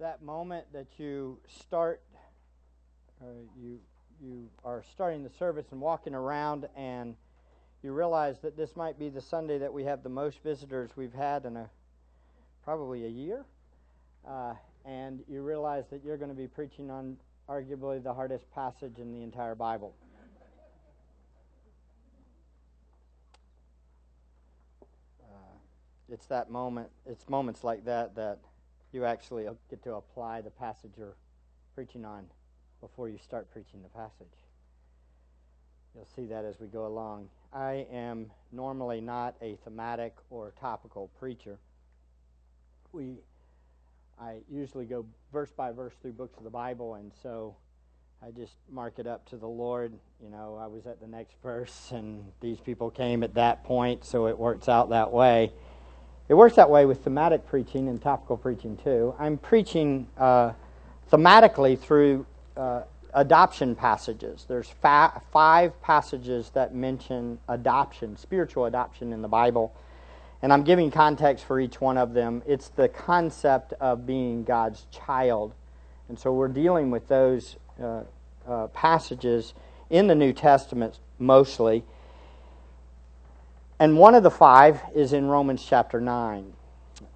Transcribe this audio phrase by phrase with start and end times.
[0.00, 2.00] that moment that you start,
[3.20, 3.26] uh,
[3.60, 3.78] you
[4.22, 7.14] you are starting the service and walking around, and
[7.82, 11.12] you realize that this might be the Sunday that we have the most visitors we've
[11.12, 11.68] had in a
[12.64, 13.44] probably a year,
[14.26, 14.54] uh,
[14.86, 17.16] and you realize that you're going to be preaching on
[17.48, 19.94] arguably the hardest passage in the entire Bible.
[25.22, 25.58] Uh,
[26.08, 26.88] it's that moment.
[27.04, 28.38] It's moments like that that
[28.92, 31.16] you actually get to apply the passage you're
[31.74, 32.24] preaching on
[32.80, 34.26] before you start preaching the passage.
[35.94, 37.28] You'll see that as we go along.
[37.52, 41.58] I am normally not a thematic or topical preacher.
[42.92, 43.16] We,
[44.20, 47.56] I usually go verse by verse through books of the Bible, and so
[48.22, 49.92] I just mark it up to the Lord.
[50.22, 54.04] You know, I was at the next verse, and these people came at that point,
[54.04, 55.52] so it works out that way.
[56.30, 59.16] It works that way with thematic preaching and topical preaching too.
[59.18, 60.52] I'm preaching uh,
[61.10, 62.24] thematically through
[62.56, 64.46] uh, adoption passages.
[64.46, 69.74] There's fa- five passages that mention adoption, spiritual adoption in the Bible,
[70.40, 72.44] and I'm giving context for each one of them.
[72.46, 75.52] It's the concept of being God's child,
[76.08, 78.02] and so we're dealing with those uh,
[78.46, 79.52] uh passages
[79.90, 81.82] in the New Testament mostly.
[83.80, 86.52] And one of the five is in Romans chapter 9.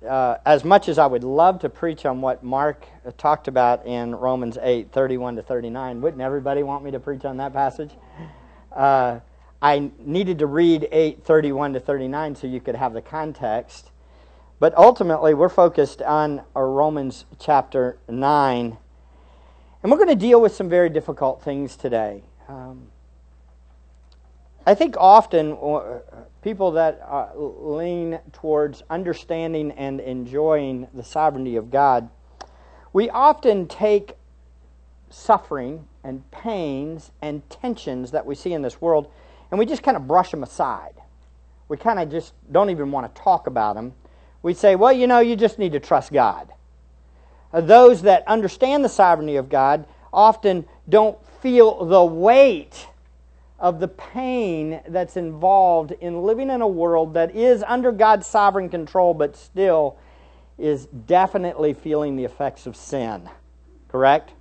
[0.09, 2.87] Uh, as much as I would love to preach on what Mark
[3.19, 7.37] talked about in Romans 8, 31 to 39, wouldn't everybody want me to preach on
[7.37, 7.91] that passage?
[8.73, 9.20] Uh,
[9.61, 13.91] I needed to read 8, 31 to 39 so you could have the context.
[14.59, 18.79] But ultimately, we're focused on Romans chapter 9.
[19.83, 22.23] And we're going to deal with some very difficult things today.
[22.48, 22.87] Um,
[24.67, 25.98] I think often uh,
[26.45, 32.11] people that uh, lean towards understanding and enjoying the sovereignty of God,
[32.92, 34.12] we often take
[35.09, 39.11] suffering and pains and tensions that we see in this world
[39.51, 40.92] and we just kind of brush them aside.
[41.68, 43.95] We kind of just don't even want to talk about them.
[44.42, 46.52] We say, well, you know, you just need to trust God.
[47.55, 52.86] Uh, those that understand the sovereignty of God often don't feel the weight
[53.64, 58.69] of the pain that's involved in living in a world that is under God's sovereign
[58.69, 59.97] control, but still
[60.58, 63.27] is definitely feeling the effects of sin.
[63.89, 64.33] Correct?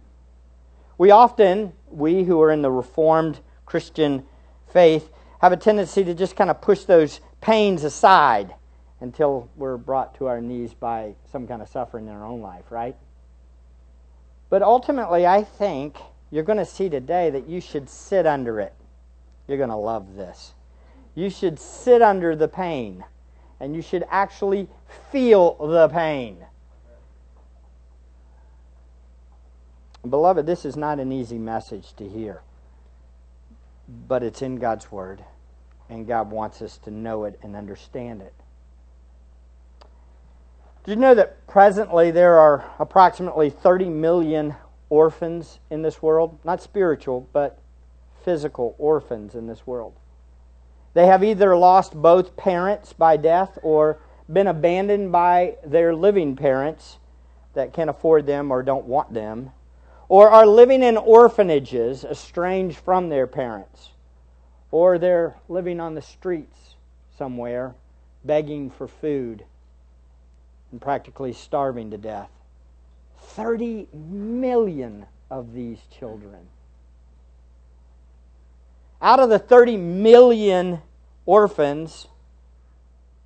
[0.97, 4.25] We often, we who are in the Reformed Christian
[4.73, 8.53] faith, have a tendency to just kind of push those pains aside
[8.99, 12.65] until we're brought to our knees by some kind of suffering in our own life,
[12.69, 12.97] right?
[14.49, 15.95] But ultimately, I think
[16.29, 18.73] you're going to see today that you should sit under it.
[19.47, 20.53] You're going to love this.
[21.15, 23.03] You should sit under the pain
[23.59, 24.67] and you should actually
[25.11, 26.37] feel the pain.
[30.07, 32.41] Beloved, this is not an easy message to hear,
[34.07, 35.23] but it's in God's Word,
[35.89, 38.33] and God wants us to know it and understand it.
[40.83, 44.55] Did you know that presently there are approximately 30 million
[44.89, 46.37] orphans in this world?
[46.43, 47.59] Not spiritual, but
[48.23, 49.93] physical orphans in this world.
[50.93, 53.99] They have either lost both parents by death or
[54.31, 56.97] been abandoned by their living parents
[57.53, 59.51] that can't afford them or don't want them,
[60.07, 63.91] or are living in orphanages estranged from their parents,
[64.71, 66.75] or they're living on the streets
[67.17, 67.75] somewhere
[68.23, 69.43] begging for food
[70.71, 72.29] and practically starving to death.
[73.19, 76.47] 30 million of these children
[79.03, 80.81] out of the 30 million
[81.25, 82.07] orphans,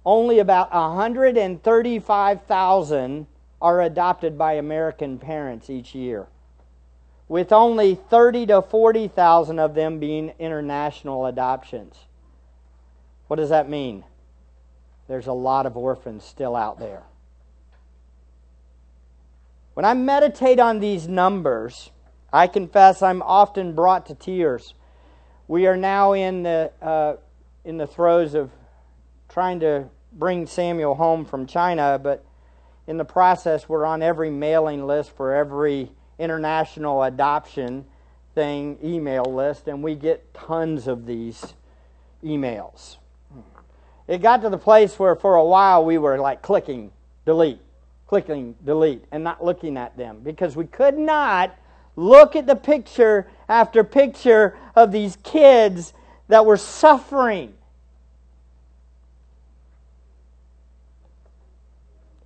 [0.03, 3.27] only about 135,000
[3.61, 6.25] are adopted by American parents each year,
[7.27, 11.95] with only 30 to 40,000 of them being international adoptions.
[13.27, 14.03] What does that mean?
[15.07, 17.03] There's a lot of orphans still out there.
[19.75, 21.91] When I meditate on these numbers,
[22.33, 24.73] I confess I'm often brought to tears
[25.47, 27.15] we are now in the, uh,
[27.63, 28.51] in the throes of
[29.29, 32.25] trying to bring Samuel home from China, but
[32.88, 37.85] in the process, we're on every mailing list for every international adoption
[38.33, 41.53] thing, email list, and we get tons of these
[42.23, 42.97] emails.
[44.07, 46.91] It got to the place where for a while we were like clicking
[47.25, 47.59] delete,
[48.07, 51.57] clicking delete, and not looking at them because we could not
[51.97, 55.94] Look at the picture after picture of these kids
[56.27, 57.53] that were suffering.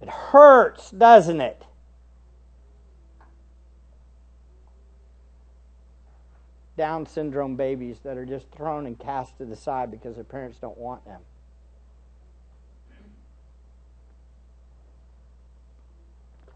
[0.01, 1.63] It hurts, doesn't it?
[6.75, 10.57] Down syndrome babies that are just thrown and cast to the side because their parents
[10.59, 11.21] don't want them.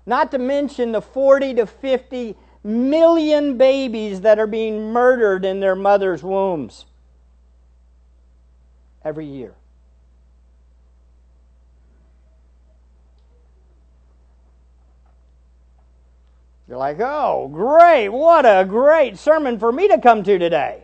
[0.08, 2.36] Not to mention the 40 to 50
[2.66, 6.86] million babies that are being murdered in their mother's wombs
[9.04, 9.54] every year.
[16.68, 18.10] You're like, oh, great.
[18.10, 20.82] What a great sermon for me to come to today.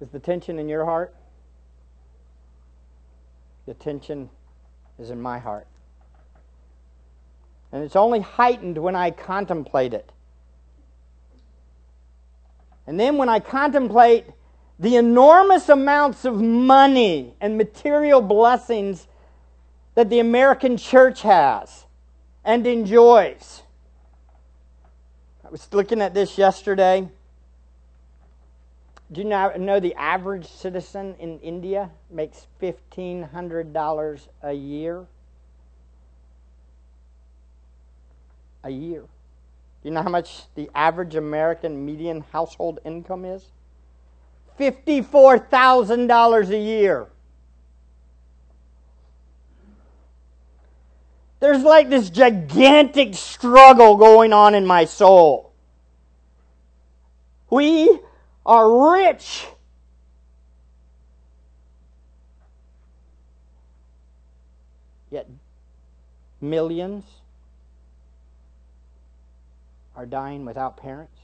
[0.00, 1.14] Is the tension in your heart?
[3.66, 4.28] The tension
[4.98, 5.68] is in my heart.
[7.70, 10.10] And it's only heightened when I contemplate it.
[12.86, 14.24] And then when I contemplate
[14.78, 19.06] the enormous amounts of money and material blessings
[19.94, 21.84] that the American church has
[22.44, 23.62] and enjoys.
[25.44, 27.08] I was looking at this yesterday.
[29.10, 35.06] Do you know the average citizen in India makes $1,500 a year?
[38.68, 39.00] A year.
[39.00, 43.46] Do you know how much the average American median household income is?
[44.60, 47.06] $54,000 a year.
[51.40, 55.54] There's like this gigantic struggle going on in my soul.
[57.48, 58.00] We
[58.44, 59.46] are rich.
[65.10, 65.26] Yet
[66.42, 67.04] millions
[69.98, 71.18] are dying without parents,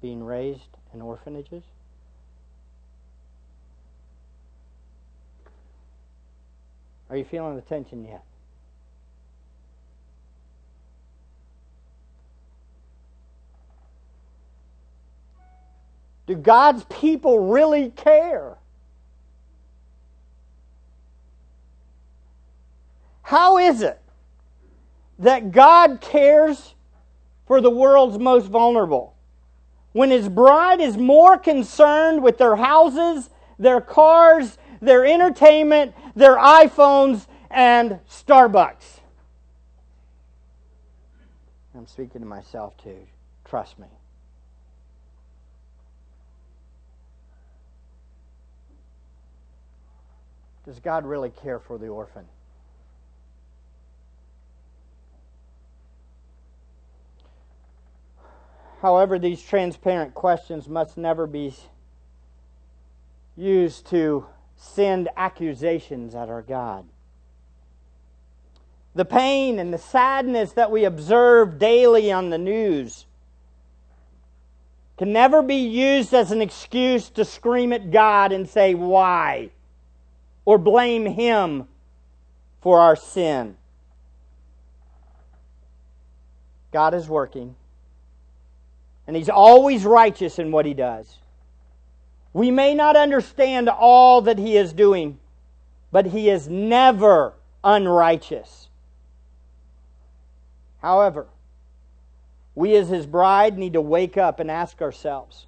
[0.00, 1.64] being raised in orphanages.
[7.10, 8.22] Are you feeling the tension yet?
[16.28, 18.54] Do God's people really care?
[23.22, 24.00] How is it
[25.18, 26.76] that God cares
[27.48, 29.16] for the world's most vulnerable
[29.92, 37.26] when His bride is more concerned with their houses, their cars, their entertainment, their iPhones,
[37.50, 39.00] and Starbucks?
[41.74, 43.06] I'm speaking to myself too.
[43.44, 43.86] Trust me.
[50.66, 52.26] Does God really care for the orphan?
[58.80, 61.54] However, these transparent questions must never be
[63.36, 64.26] used to
[64.56, 66.86] send accusations at our God.
[68.94, 73.06] The pain and the sadness that we observe daily on the news
[74.96, 79.50] can never be used as an excuse to scream at God and say, Why?
[80.48, 81.68] or blame Him
[82.62, 83.54] for our sin.
[86.72, 87.54] God is working,
[89.08, 91.16] and He's always righteous in what He does.
[92.34, 95.18] We may not understand all that He is doing,
[95.90, 97.32] but He is never
[97.64, 98.68] unrighteous.
[100.82, 101.26] However,
[102.54, 105.46] we as His bride need to wake up and ask ourselves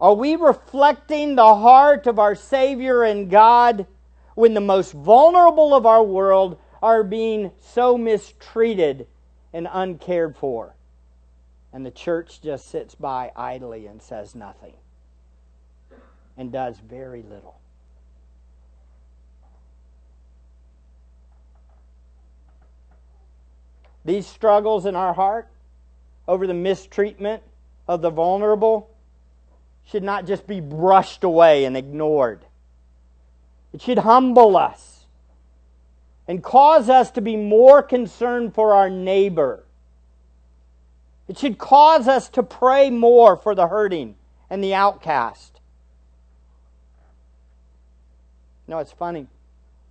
[0.00, 3.86] are we reflecting the heart of our Savior and God
[4.34, 9.06] when the most vulnerable of our world are being so mistreated
[9.52, 10.74] and uncared for?
[11.74, 14.74] And the church just sits by idly and says nothing
[16.36, 17.58] and does very little.
[24.04, 25.48] These struggles in our heart
[26.28, 27.42] over the mistreatment
[27.88, 28.88] of the vulnerable
[29.84, 32.44] should not just be brushed away and ignored.
[33.72, 35.06] It should humble us
[36.28, 39.63] and cause us to be more concerned for our neighbor.
[41.26, 44.16] It should cause us to pray more for the hurting
[44.50, 45.60] and the outcast.
[48.66, 49.26] You know, it's funny.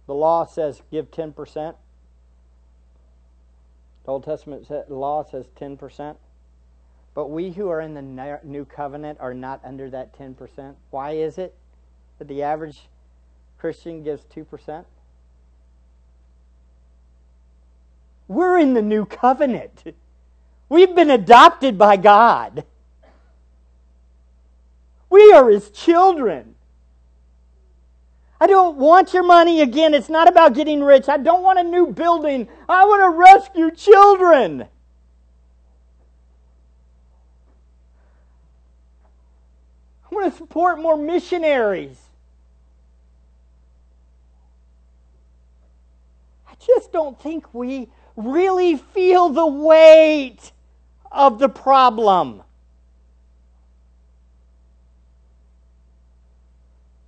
[0.06, 1.76] The law says give 10%.
[4.06, 6.16] The Old Testament law says 10%.
[7.14, 10.76] But we who are in the new covenant are not under that 10%.
[10.90, 11.56] Why is it
[12.18, 12.90] that the average
[13.60, 14.86] Christian gives 2%?
[18.28, 19.84] We're in the new covenant.
[20.70, 22.66] We've been adopted by God.
[25.10, 26.56] We are His children.
[28.42, 29.94] I don't want your money again.
[29.94, 31.08] It's not about getting rich.
[31.08, 32.50] I don't want a new building.
[32.68, 34.68] I want to rescue children.
[40.04, 41.98] I want to support more missionaries.
[46.46, 50.52] I just don't think we really feel the weight
[51.12, 52.44] of the problem.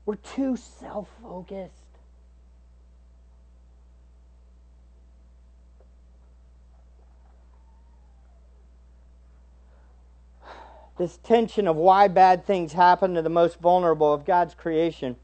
[0.06, 1.74] We're too self focused.
[10.98, 15.18] This tension of why bad things happen to the most vulnerable of God's creation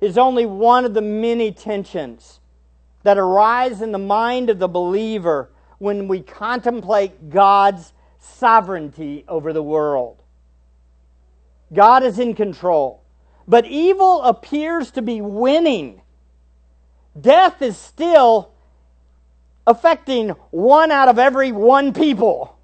[0.00, 2.40] is only one of the many tensions
[3.04, 9.62] that arise in the mind of the believer when we contemplate God's sovereignty over the
[9.62, 10.22] world.
[11.72, 13.04] God is in control,
[13.46, 16.00] but evil appears to be winning.
[17.20, 18.52] Death is still
[19.66, 22.58] affecting one out of every one people.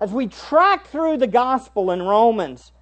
[0.00, 2.72] As we track through the gospel in Romans,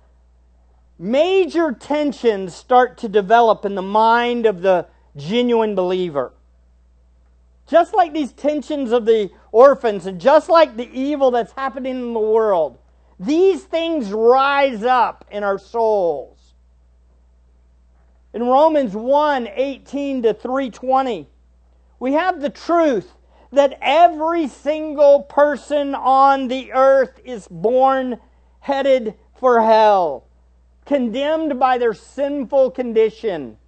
[0.98, 4.86] major tensions start to develop in the mind of the
[5.16, 6.32] genuine believer.
[7.68, 12.14] Just like these tensions of the orphans, and just like the evil that's happening in
[12.14, 12.78] the world,
[13.20, 16.54] these things rise up in our souls.
[18.32, 21.28] In Romans 1 18 to 320,
[22.00, 23.12] we have the truth
[23.52, 28.18] that every single person on the earth is born
[28.60, 30.27] headed for hell
[30.88, 33.58] condemned by their sinful condition.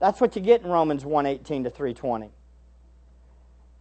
[0.00, 2.32] That's what you get in Romans 1:18 to 320.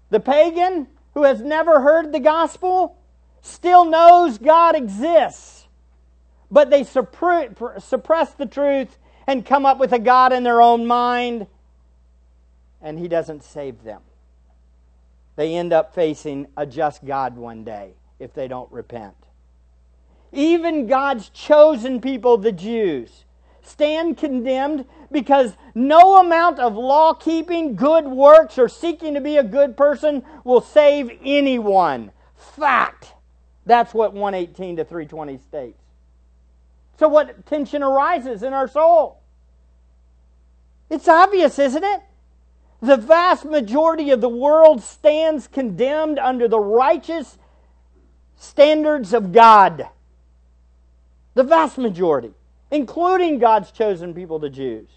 [0.09, 2.97] The pagan who has never heard the gospel
[3.41, 5.67] still knows God exists,
[6.51, 11.47] but they suppress the truth and come up with a God in their own mind,
[12.81, 14.01] and He doesn't save them.
[15.37, 19.15] They end up facing a just God one day if they don't repent
[20.33, 23.25] even God's chosen people, the Jews,
[23.61, 29.43] stand condemned because no amount of law keeping, good works, or seeking to be a
[29.43, 32.11] good person will save anyone.
[32.35, 33.13] Fact.
[33.65, 35.79] That's what 118 to 320 states.
[36.99, 39.21] So, what tension arises in our soul?
[40.89, 42.01] It's obvious, isn't it?
[42.81, 47.37] The vast majority of the world stands condemned under the righteous
[48.35, 49.87] standards of God.
[51.33, 52.31] The vast majority,
[52.71, 54.87] including God's chosen people, the Jews.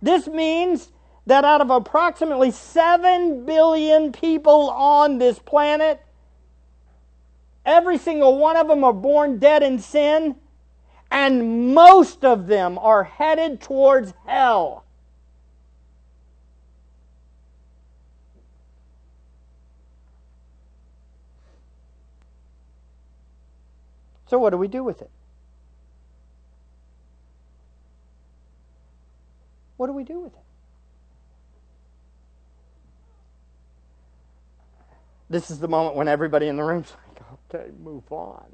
[0.00, 0.92] This means
[1.26, 6.00] that out of approximately 7 billion people on this planet,
[7.64, 10.36] every single one of them are born dead in sin,
[11.10, 14.84] and most of them are headed towards hell.
[24.26, 25.10] So, what do we do with it?
[29.76, 30.38] What do do with it?
[35.30, 37.22] This is the moment when everybody in the room's like,
[37.54, 38.44] okay, move on.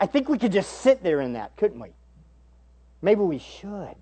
[0.00, 1.88] I think we could just sit there in that, couldn't we?
[3.02, 3.96] Maybe we should.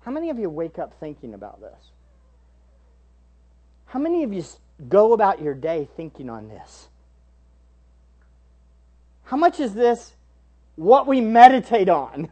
[0.00, 1.90] How many of you wake up thinking about this?
[3.86, 4.44] How many of you
[4.88, 6.88] go about your day thinking on this?
[9.24, 10.14] How much is this
[10.76, 12.30] what we meditate on?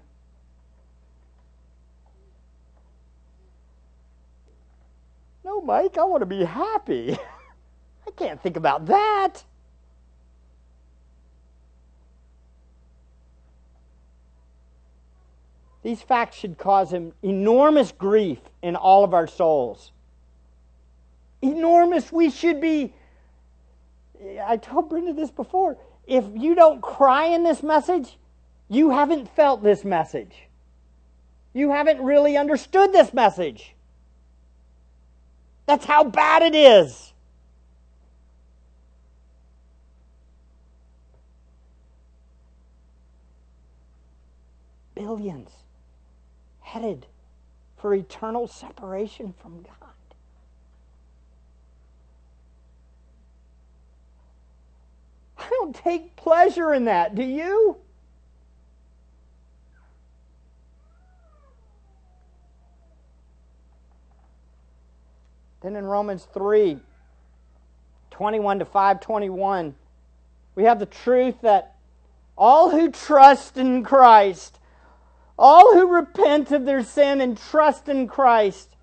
[5.44, 7.16] No, Mike, I want to be happy.
[8.06, 9.44] I can't think about that.
[15.82, 19.92] These facts should cause him enormous grief in all of our souls
[21.42, 22.12] enormous.
[22.12, 22.92] We should be.
[24.44, 25.78] I told Brenda this before.
[26.06, 28.18] If you don't cry in this message,
[28.68, 30.48] you haven't felt this message.
[31.52, 33.74] You haven't really understood this message.
[35.66, 37.12] That's how bad it is.
[44.94, 45.50] Billions
[46.60, 47.06] headed
[47.76, 49.74] for eternal separation from God.
[55.38, 57.14] I don't take pleasure in that.
[57.14, 57.76] Do you?
[65.62, 66.78] Then in Romans 3
[68.10, 69.74] 21 to 521,
[70.54, 71.76] we have the truth that
[72.36, 74.58] all who trust in Christ
[75.40, 78.76] All who repent of their sin and trust in Christ,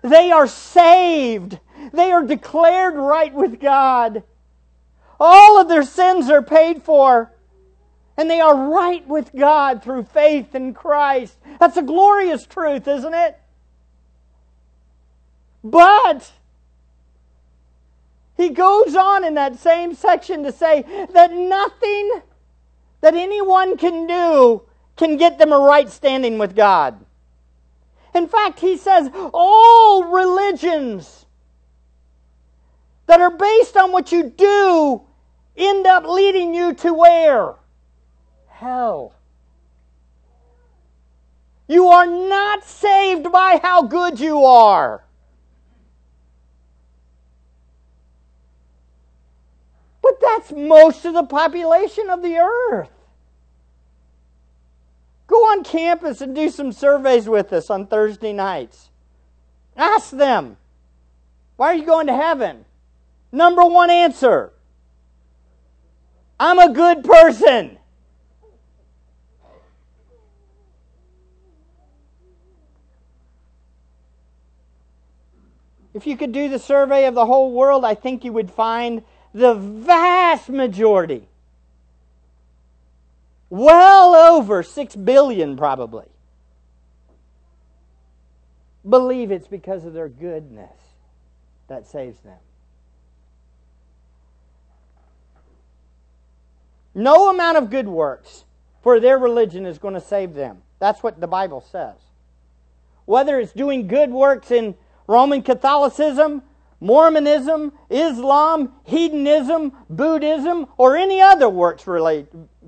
[0.00, 1.58] they are saved.
[1.92, 4.22] They are declared right with God.
[5.20, 7.32] All of their sins are paid for.
[8.16, 11.36] And they are right with God through faith in Christ.
[11.60, 13.38] That's a glorious truth, isn't it?
[15.62, 16.32] But
[18.36, 22.22] he goes on in that same section to say that nothing
[23.00, 24.62] that anyone can do
[24.96, 27.04] can get them a right standing with God.
[28.14, 31.26] In fact, he says all religions
[33.06, 35.02] that are based on what you do
[35.58, 37.54] end up leading you to where?
[38.48, 39.12] Hell.
[41.66, 45.04] You are not saved by how good you are.
[50.00, 52.90] But that's most of the population of the earth.
[55.26, 58.88] Go on campus and do some surveys with us on Thursday nights.
[59.76, 60.56] Ask them,
[61.56, 62.64] why are you going to heaven?
[63.30, 64.52] Number one answer
[66.40, 67.78] I'm a good person.
[75.94, 79.02] If you could do the survey of the whole world, I think you would find
[79.34, 81.26] the vast majority,
[83.50, 86.06] well over 6 billion probably,
[88.88, 90.78] believe it's because of their goodness
[91.66, 92.38] that saves them.
[96.98, 98.44] No amount of good works
[98.82, 100.62] for their religion is going to save them.
[100.80, 101.94] That's what the Bible says.
[103.04, 104.74] Whether it's doing good works in
[105.06, 106.42] Roman Catholicism
[106.80, 111.84] Mormonism, Islam, hedonism, Buddhism, or any other works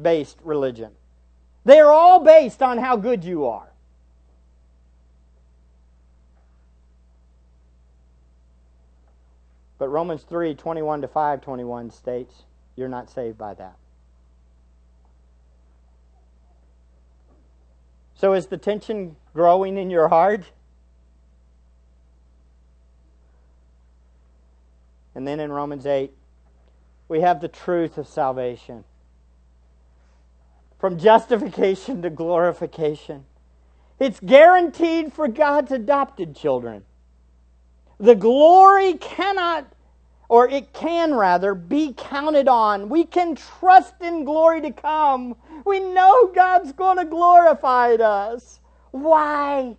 [0.00, 0.92] based religion.
[1.64, 3.70] They are all based on how good you are.
[9.78, 12.42] But Romans 3 21 to 5 21 states,
[12.76, 13.76] You're not saved by that.
[18.20, 20.44] So is the tension growing in your heart?
[25.14, 26.12] And then in Romans 8,
[27.08, 28.84] we have the truth of salvation.
[30.78, 33.24] From justification to glorification.
[33.98, 36.84] It's guaranteed for God's adopted children.
[37.96, 39.64] The glory cannot,
[40.30, 42.88] or it can rather, be counted on.
[42.88, 45.34] We can trust in glory to come.
[45.66, 48.60] We know God's going to glorify us.
[48.92, 49.76] Why?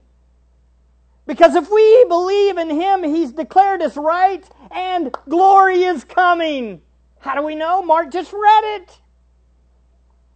[1.26, 6.82] Because if we believe in Him, He's declared us right and glory is coming.
[7.20, 7.82] How do we know?
[7.82, 9.00] Mark just read it.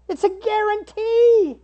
[0.08, 1.58] It's a guarantee.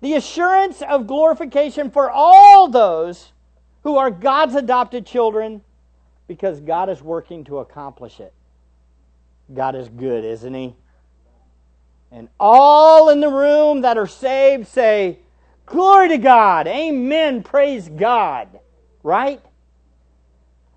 [0.00, 3.30] The assurance of glorification for all those
[3.84, 5.62] who are God's adopted children
[6.26, 8.32] because God is working to accomplish it.
[9.52, 10.74] God is good, isn't He?
[12.10, 15.18] And all in the room that are saved say,
[15.66, 16.66] Glory to God.
[16.66, 17.42] Amen.
[17.42, 18.60] Praise God.
[19.02, 19.40] Right?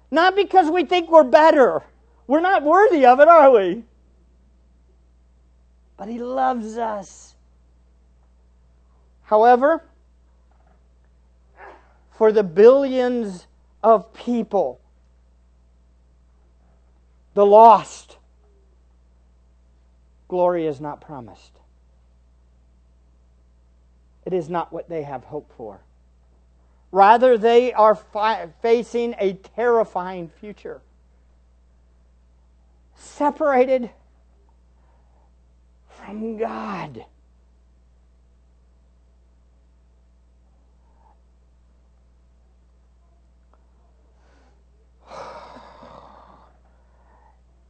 [0.10, 1.84] Not because we think we're better.
[2.26, 3.84] We're not worthy of it, are we?
[5.98, 7.36] But He loves us.
[9.24, 9.84] However,
[12.12, 13.48] for the billions
[13.84, 14.80] of people,
[17.38, 18.18] the lost,
[20.28, 21.52] glory is not promised.
[24.26, 25.80] It is not what they have hoped for.
[26.92, 30.82] Rather, they are fi- facing a terrifying future.
[32.96, 33.92] Separated
[35.90, 37.06] from God.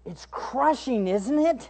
[0.08, 1.70] It's crushing, isn't it?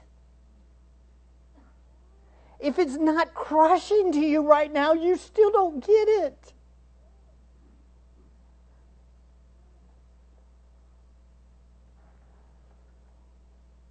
[2.60, 6.54] If it's not crushing to you right now, you still don't get it.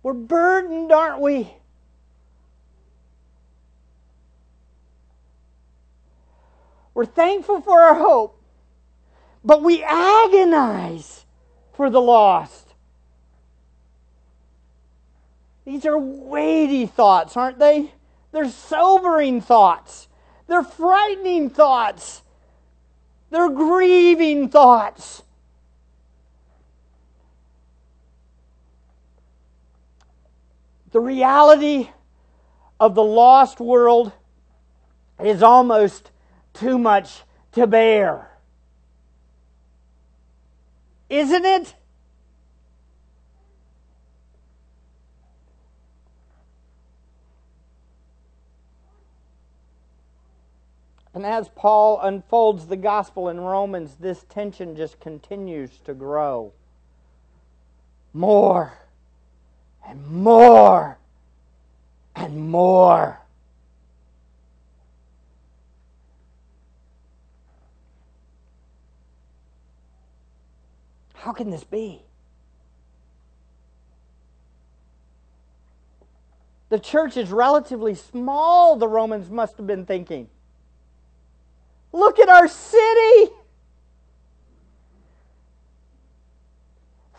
[0.05, 1.53] We're burdened, aren't we?
[6.95, 8.41] We're thankful for our hope,
[9.45, 11.27] but we agonize
[11.73, 12.66] for the lost.
[15.67, 17.93] These are weighty thoughts, aren't they?
[18.31, 20.07] They're sobering thoughts.
[20.47, 22.23] They're frightening thoughts.
[23.31, 25.25] They're grieving thoughts.
[30.93, 31.91] The reality
[32.79, 34.13] of the lost world
[35.19, 36.13] is almost
[36.55, 38.31] too much to bear.
[41.11, 41.75] Isn't it?
[51.17, 56.53] And as Paul unfolds the gospel in Romans, this tension just continues to grow.
[58.13, 58.75] More
[59.89, 60.99] and more
[62.15, 63.21] and more.
[71.15, 72.03] How can this be?
[76.69, 80.29] The church is relatively small, the Romans must have been thinking.
[81.97, 83.33] Look at our city.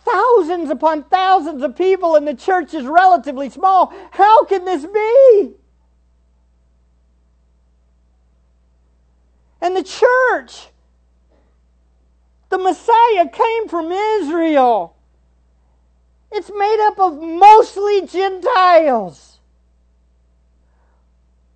[0.05, 3.91] Thousands upon thousands of people, and the church is relatively small.
[4.11, 5.55] How can this be?
[9.61, 10.67] And the church,
[12.49, 14.95] the Messiah came from Israel.
[16.31, 19.39] It's made up of mostly Gentiles.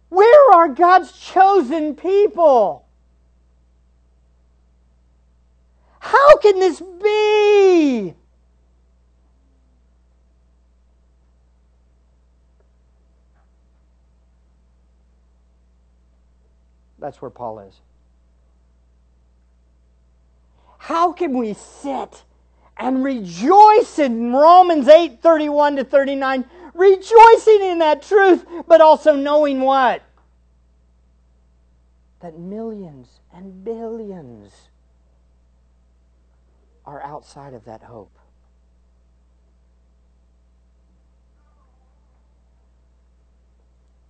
[0.09, 2.87] Where are God's chosen people?
[6.01, 8.15] How can this be?
[16.97, 17.81] That's where Paul is.
[20.79, 22.23] How can we sit
[22.77, 29.61] and rejoice in Romans 8 31 to 39, rejoicing in that truth, but also knowing
[29.61, 30.01] what?
[32.21, 34.70] That millions and billions
[36.85, 38.17] are outside of that hope.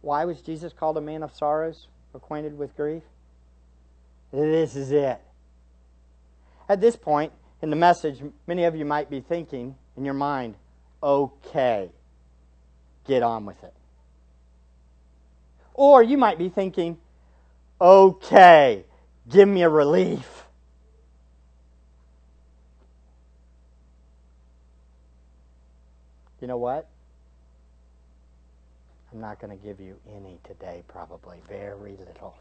[0.01, 3.03] Why was Jesus called a man of sorrows, acquainted with grief?
[4.31, 5.19] This is it.
[6.67, 10.55] At this point in the message, many of you might be thinking in your mind,
[11.03, 11.91] okay,
[13.05, 13.73] get on with it.
[15.73, 16.97] Or you might be thinking,
[17.79, 18.85] okay,
[19.29, 20.40] give me a relief.
[26.41, 26.87] You know what?
[29.13, 31.37] I'm not going to give you any today, probably.
[31.47, 32.35] Very little.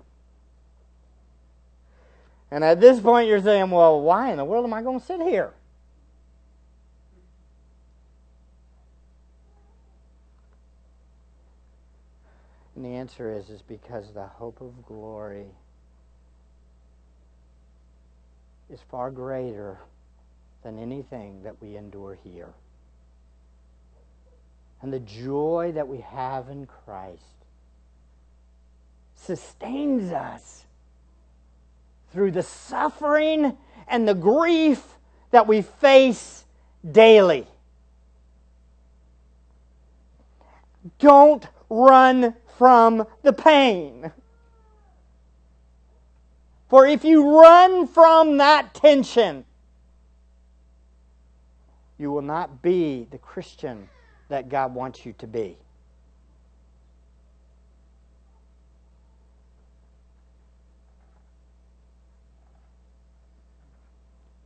[2.51, 5.07] And at this point, you're saying, well, why in the world am I going to
[5.07, 5.53] sit here?
[12.75, 15.49] And the answer is, is because the hope of glory
[18.71, 19.79] is far greater
[20.63, 22.55] than anything that we endure here
[24.83, 27.23] and the joy that we have in Christ
[29.15, 30.65] sustains us
[32.13, 34.83] through the suffering and the grief
[35.31, 36.45] that we face
[36.91, 37.47] daily.
[40.99, 44.11] Don't run from the pain.
[46.69, 49.45] For if you run from that tension,
[51.99, 53.89] you will not be the Christian
[54.31, 55.59] that God wants you to be.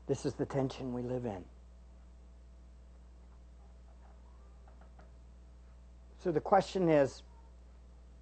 [0.06, 1.44] This is the tension we live in.
[6.22, 7.22] So the question is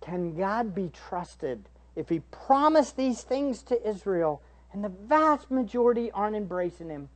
[0.00, 6.10] can God be trusted if He promised these things to Israel and the vast majority
[6.10, 7.08] aren't embracing Him?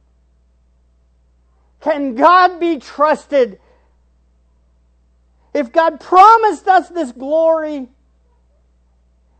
[1.80, 3.58] Can God be trusted
[5.56, 7.88] if God promised us this glory,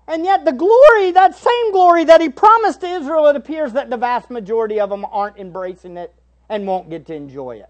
[0.08, 3.90] and yet the glory, that same glory that He promised to Israel, it appears that
[3.90, 6.14] the vast majority of them aren't embracing it
[6.48, 7.68] and won't get to enjoy it.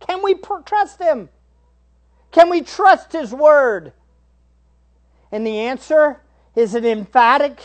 [0.00, 1.28] Can we trust Him?
[2.32, 3.92] Can we trust His Word?
[5.30, 6.22] And the answer
[6.56, 7.60] is an emphatic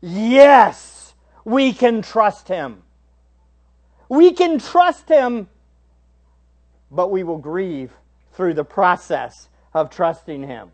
[0.00, 1.12] yes,
[1.44, 2.82] we can trust Him.
[4.08, 5.48] We can trust Him,
[6.90, 7.92] but we will grieve
[8.38, 10.70] through the process of trusting Him.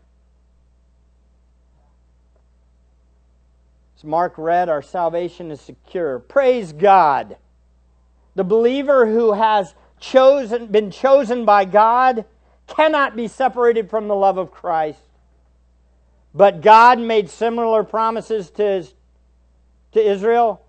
[3.97, 6.19] As Mark read, our salvation is secure.
[6.19, 7.37] Praise God.
[8.35, 12.25] The believer who has chosen, been chosen by God
[12.67, 15.01] cannot be separated from the love of Christ.
[16.35, 18.93] But God made similar promises to, his,
[19.93, 20.61] to Israel.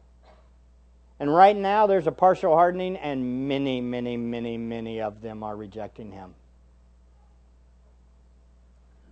[1.21, 5.55] And right now, there's a partial hardening, and many, many, many, many of them are
[5.55, 6.35] rejecting Him.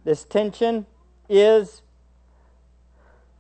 [0.05, 0.87] This tension
[1.29, 1.83] is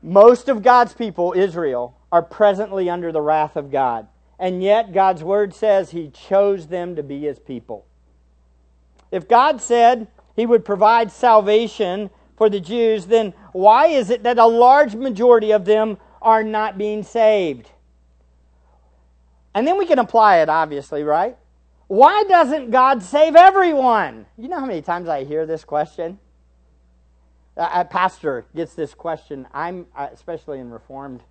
[0.02, 4.08] Most of God's people, Israel, are presently under the wrath of God.
[4.38, 7.86] And yet, God's word says He chose them to be His people.
[9.10, 14.38] If God said He would provide salvation for the Jews, then why is it that
[14.38, 17.70] a large majority of them are not being saved?
[19.54, 21.36] And then we can apply it, obviously, right?
[21.86, 24.26] Why doesn't God save everyone?
[24.36, 26.18] You know how many times I hear this question?
[27.56, 29.46] A pastor gets this question.
[29.54, 31.22] I'm uh, especially in Reformed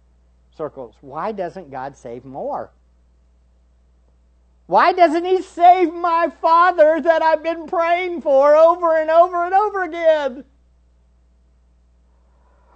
[0.55, 0.95] circles.
[1.01, 2.71] Why doesn't God save more?
[4.65, 9.53] Why doesn't He save my father that I've been praying for over and over and
[9.53, 10.45] over again?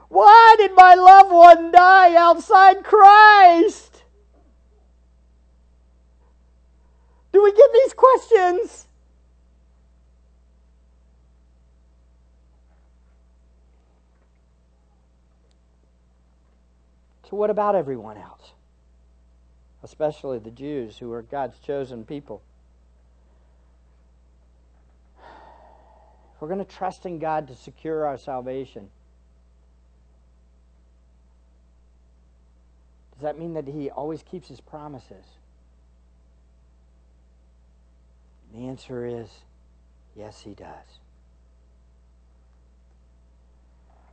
[0.09, 4.03] Why did my loved one die outside Christ?
[7.31, 8.86] Do we get these questions?
[17.29, 18.53] So, what about everyone else?
[19.83, 22.41] Especially the Jews who are God's chosen people.
[25.19, 28.89] If we're going to trust in God to secure our salvation,
[33.13, 35.25] does that mean that He always keeps His promises?
[38.53, 39.27] The answer is
[40.15, 40.99] yes, He does.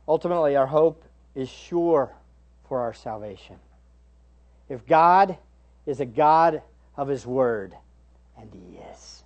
[0.05, 2.11] Ultimately, our hope is sure
[2.67, 3.57] for our salvation.
[4.69, 5.37] If God
[5.85, 6.61] is a God
[6.97, 7.75] of His Word,
[8.37, 9.23] and He is.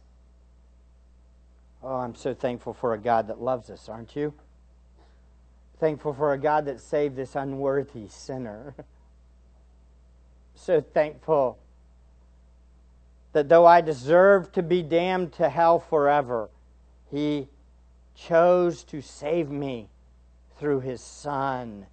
[1.82, 4.34] Oh, I'm so thankful for a God that loves us, aren't you?
[5.80, 8.76] Thankful for a God that saved this unworthy sinner.
[10.56, 11.58] so thankful
[13.32, 16.50] that though I deserve to be damned to hell forever,
[17.10, 17.48] He
[18.16, 19.88] chose to save me
[20.58, 21.86] through His Son.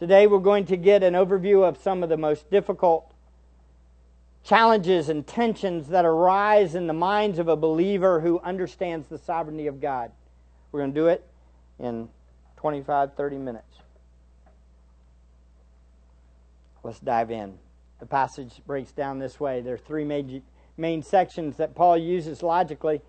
[0.00, 3.12] Today we're going to get an overview of some of the most difficult
[4.42, 9.66] challenges and tensions that arise in the minds of a believer who understands the sovereignty
[9.66, 10.10] of God.
[10.72, 11.22] We're going to do it
[11.78, 12.08] in
[12.56, 13.76] 25, 30 minutes.
[16.82, 17.58] Let's dive in.
[17.98, 19.60] The passage breaks down this way.
[19.60, 20.42] There are three main,
[20.78, 23.02] main sections that Paul uses logically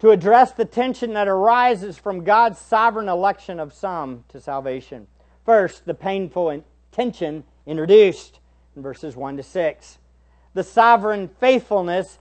[0.00, 5.06] to address the tension that arises from God's sovereign election of some to salvation.
[5.46, 8.40] First, the painful tension introduced
[8.74, 9.98] in verses 1 to 6.
[10.54, 12.18] The sovereign faithfulness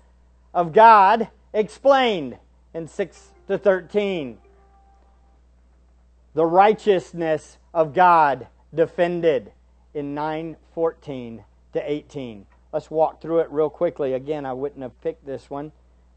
[0.53, 2.37] of God explained
[2.75, 4.37] in 6 to 13.
[6.35, 9.51] The righteousness of God defended
[9.95, 12.45] in 9:14 to 18.
[12.71, 14.13] Let's walk through it real quickly.
[14.13, 15.71] Again, I wouldn't have picked this one,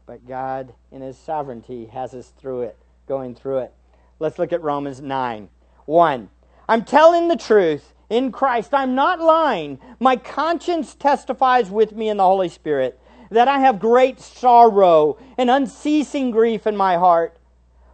[0.05, 3.73] but God in his sovereignty has us through it, going through it.
[4.19, 5.49] Let's look at Romans 9.
[5.85, 6.29] 1.
[6.69, 8.75] I'm telling the truth in Christ.
[8.75, 9.79] I'm not lying.
[9.99, 12.99] My conscience testifies with me in the Holy Spirit
[13.31, 17.35] that I have great sorrow and unceasing grief in my heart.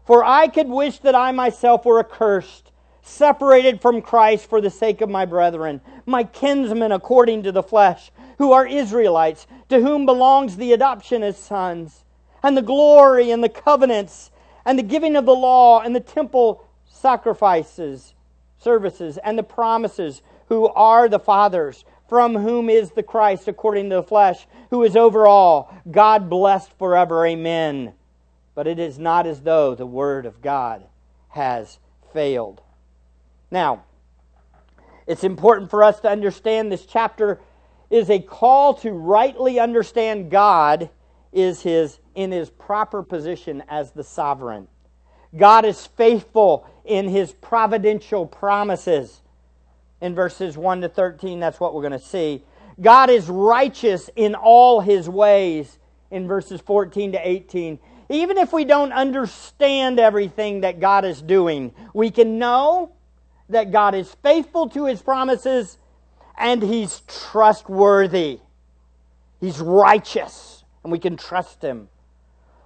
[0.06, 5.00] For I could wish that I myself were accursed, separated from Christ for the sake
[5.00, 10.58] of my brethren, my kinsmen according to the flesh, who are Israelites, to whom belongs
[10.58, 12.04] the adoption as sons,
[12.44, 14.32] and the glory and the covenants,
[14.66, 18.15] and the giving of the law and the temple sacrifices
[18.66, 23.98] services and the promises, who are the fathers, from whom is the Christ according to
[23.98, 27.26] the flesh, who is over all, God blessed forever.
[27.26, 27.94] Amen.
[28.56, 30.84] But it is not as though the word of God
[31.30, 31.78] has
[32.12, 32.62] failed.
[33.52, 33.84] Now,
[35.06, 37.40] it's important for us to understand this chapter
[37.92, 40.90] is a call to rightly understand God
[41.32, 44.68] is his in his proper position as the sovereign.
[45.38, 49.22] God is faithful in his providential promises.
[50.02, 52.44] In verses 1 to 13, that's what we're going to see.
[52.82, 55.80] God is righteous in all his ways
[56.12, 57.80] in verses 14 to 18.
[58.10, 62.92] Even if we don't understand everything that God is doing, we can know
[63.50, 65.78] that God is faithful to his promises
[66.38, 68.40] and he's trustworthy.
[69.40, 71.90] He's righteous, and we can trust him.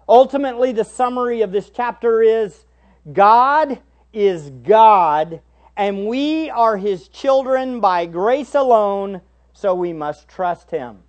[0.08, 2.66] Ultimately, the summary of this chapter is
[3.12, 3.80] God
[4.14, 5.42] is God,
[5.78, 9.22] and we are his children by grace alone,
[9.54, 11.00] so we must trust him.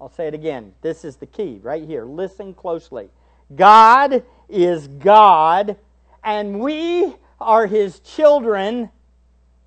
[0.00, 0.72] I'll say it again.
[0.82, 2.04] This is the key right here.
[2.04, 3.08] Listen closely.
[3.54, 5.76] God is God,
[6.24, 8.90] and we are his children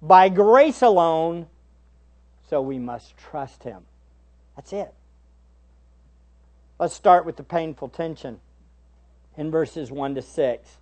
[0.02, 1.48] by grace alone,
[2.50, 3.84] so we must trust him.
[4.56, 4.94] That's it.
[6.80, 8.40] Let's start with the painful tension
[9.38, 10.78] in verses 1 to 6.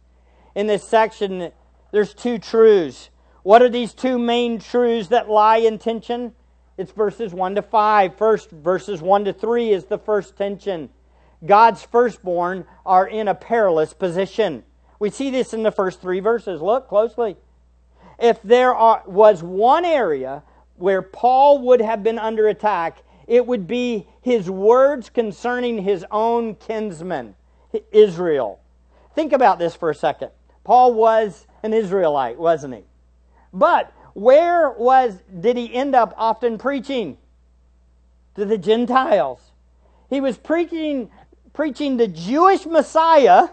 [0.55, 1.51] In this section,
[1.93, 3.11] there's two truths.
[3.43, 6.33] What are these two main truths that lie in tension?
[6.75, 8.17] It's verses 1 to 5.
[8.17, 10.89] First, verses 1 to 3 is the first tension.
[11.45, 14.63] God's firstborn are in a perilous position.
[14.97, 16.61] We see this in the first three verses.
[16.61, 17.37] Look closely.
[18.17, 20.41] If there are, was one area
[20.77, 26.55] where Paul would have been under attack, it would be his words concerning his own
[26.55, 27.35] kinsman,
[27.91, 28.59] Israel.
[29.13, 30.31] Think about this for a second.
[30.63, 32.83] Paul was an Israelite, wasn't he?
[33.51, 37.17] But where was did he end up often preaching?
[38.35, 39.51] To the Gentiles.
[40.09, 41.09] He was preaching
[41.53, 43.49] preaching the Jewish Messiah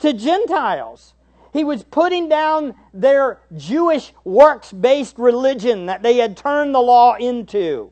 [0.00, 1.14] to Gentiles.
[1.52, 7.14] He was putting down their Jewish works based religion that they had turned the law
[7.14, 7.90] into.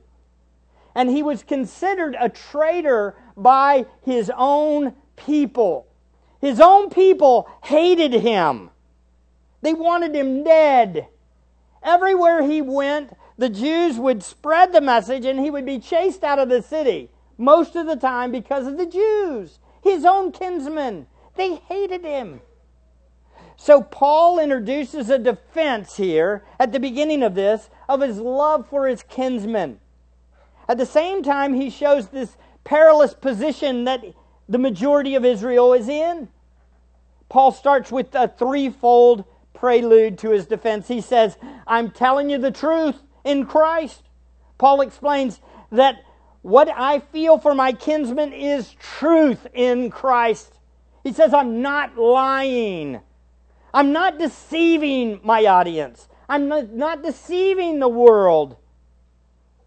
[0.94, 5.86] And he was considered a traitor by his own people.
[6.40, 8.70] His own people hated him,
[9.66, 11.08] they wanted him dead.
[11.82, 16.38] Everywhere he went, the Jews would spread the message and he would be chased out
[16.38, 21.08] of the city, most of the time because of the Jews, his own kinsmen.
[21.34, 22.42] They hated him.
[23.56, 28.86] So Paul introduces a defense here at the beginning of this of his love for
[28.86, 29.80] his kinsmen.
[30.68, 34.04] At the same time, he shows this perilous position that
[34.48, 36.28] the majority of Israel is in.
[37.28, 39.24] Paul starts with a threefold
[39.56, 40.86] prelude to his defense.
[40.86, 44.02] He says, I'm telling you the truth in Christ.
[44.58, 45.40] Paul explains
[45.72, 46.04] that
[46.42, 50.60] what I feel for my kinsmen is truth in Christ.
[51.02, 53.00] He says, I'm not lying.
[53.74, 56.08] I'm not deceiving my audience.
[56.28, 58.56] I'm not, deceiving the world.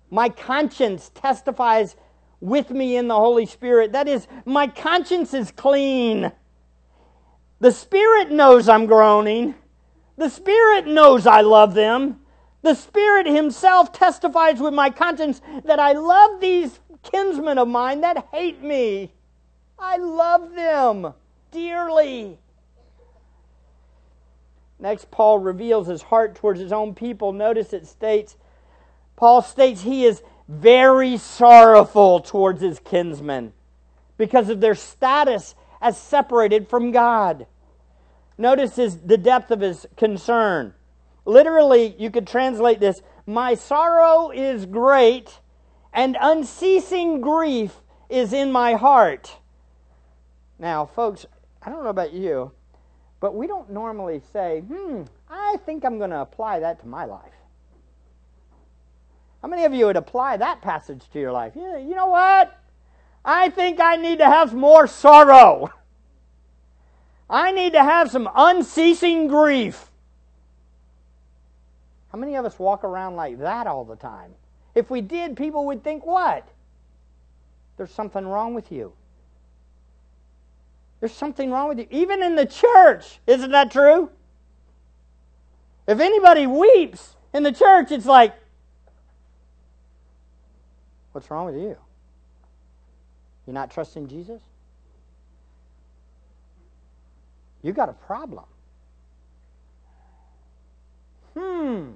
[0.10, 1.96] My conscience testifies
[2.42, 3.92] with me in the Holy Spirit.
[3.92, 6.32] That is, my conscience is clean.
[7.60, 9.56] The Spirit knows I'm groaning.
[10.20, 12.20] The Spirit knows I love them.
[12.62, 18.28] The Spirit Himself testifies with my conscience that I love these kinsmen of mine that
[18.34, 19.14] hate me.
[19.80, 21.14] I love them
[21.52, 22.38] dearly.
[24.78, 27.32] Next, Paul reveals his heart towards his own people.
[27.32, 28.36] Notice it states,
[29.16, 33.54] Paul states he is very sorrowful towards his kinsmen
[34.18, 37.48] because of their status as separated from God.
[38.40, 40.74] Notice his, the depth of his concern.
[41.26, 45.42] Literally, you could translate this My sorrow is great,
[45.92, 49.36] and unceasing grief is in my heart.
[50.58, 51.26] Now, folks,
[51.62, 52.54] I don't know about you,
[53.20, 57.04] but we don't normally say, hmm, I think I'm going to apply that to my
[57.04, 57.34] life.
[59.42, 61.58] How many of you would apply that passage to your life?
[61.58, 62.58] You, you know what?
[63.26, 65.74] I think I need to have more sorrow.
[67.30, 69.92] I need to have some unceasing grief.
[72.12, 74.32] How many of us walk around like that all the time?
[74.74, 76.48] If we did, people would think what?
[77.78, 78.94] There's something wrong with you.
[81.00, 81.88] There's something wrong with you.
[81.92, 84.10] Even in the church, isn't that true?
[85.88, 88.34] If anybody weeps in the church, it's like,
[91.12, 91.78] what's wrong with you?
[93.46, 94.42] You're not trusting Jesus?
[97.62, 98.46] You got a problem.
[101.38, 101.90] Hmm.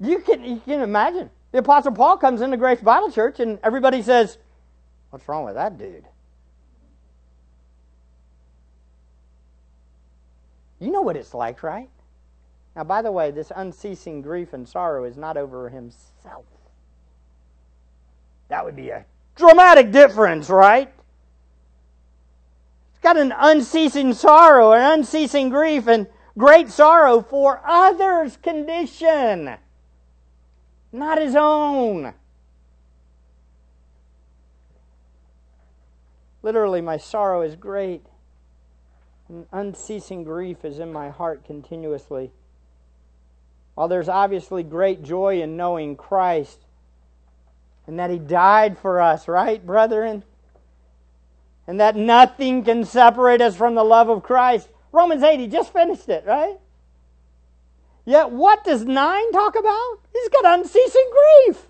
[0.00, 1.30] You can, you can imagine.
[1.52, 4.38] The Apostle Paul comes into Grace Bible Church and everybody says,
[5.10, 6.04] What's wrong with that dude?
[10.80, 11.88] You know what it's like, right?
[12.74, 16.44] Now, by the way, this unceasing grief and sorrow is not over himself.
[18.48, 20.92] That would be a dramatic difference, right?
[23.04, 29.56] Got an unceasing sorrow, an unceasing grief, and great sorrow for others' condition,
[30.90, 32.14] not his own.
[36.42, 38.04] Literally, my sorrow is great.
[39.28, 42.32] An unceasing grief is in my heart continuously.
[43.74, 46.60] While there's obviously great joy in knowing Christ
[47.86, 50.24] and that He died for us, right, brethren?
[51.66, 54.68] And that nothing can separate us from the love of Christ.
[54.92, 56.58] Romans 8, he just finished it, right?
[58.04, 59.98] Yet what does 9 talk about?
[60.12, 61.66] He's got unceasing grief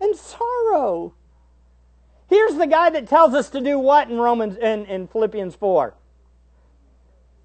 [0.00, 1.14] and sorrow.
[2.28, 5.94] Here's the guy that tells us to do what in Romans in, in Philippians 4.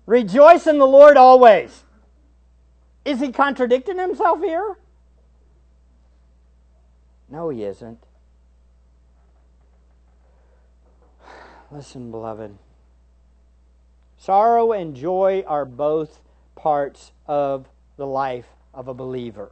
[0.05, 1.83] Rejoice in the Lord always.
[3.05, 4.77] Is he contradicting himself here?
[7.29, 8.03] No, he isn't.
[11.73, 12.55] Listen, beloved.
[14.17, 16.19] Sorrow and joy are both
[16.55, 17.65] parts of
[17.97, 18.45] the life
[18.75, 19.51] of a believer.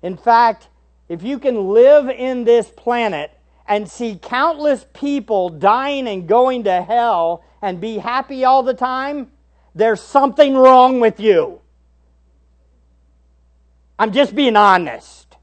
[0.00, 0.68] In fact,
[1.08, 3.32] if you can live in this planet
[3.66, 9.32] and see countless people dying and going to hell and be happy all the time,
[9.74, 11.60] there's something wrong with you.
[13.98, 15.36] I'm just being honest.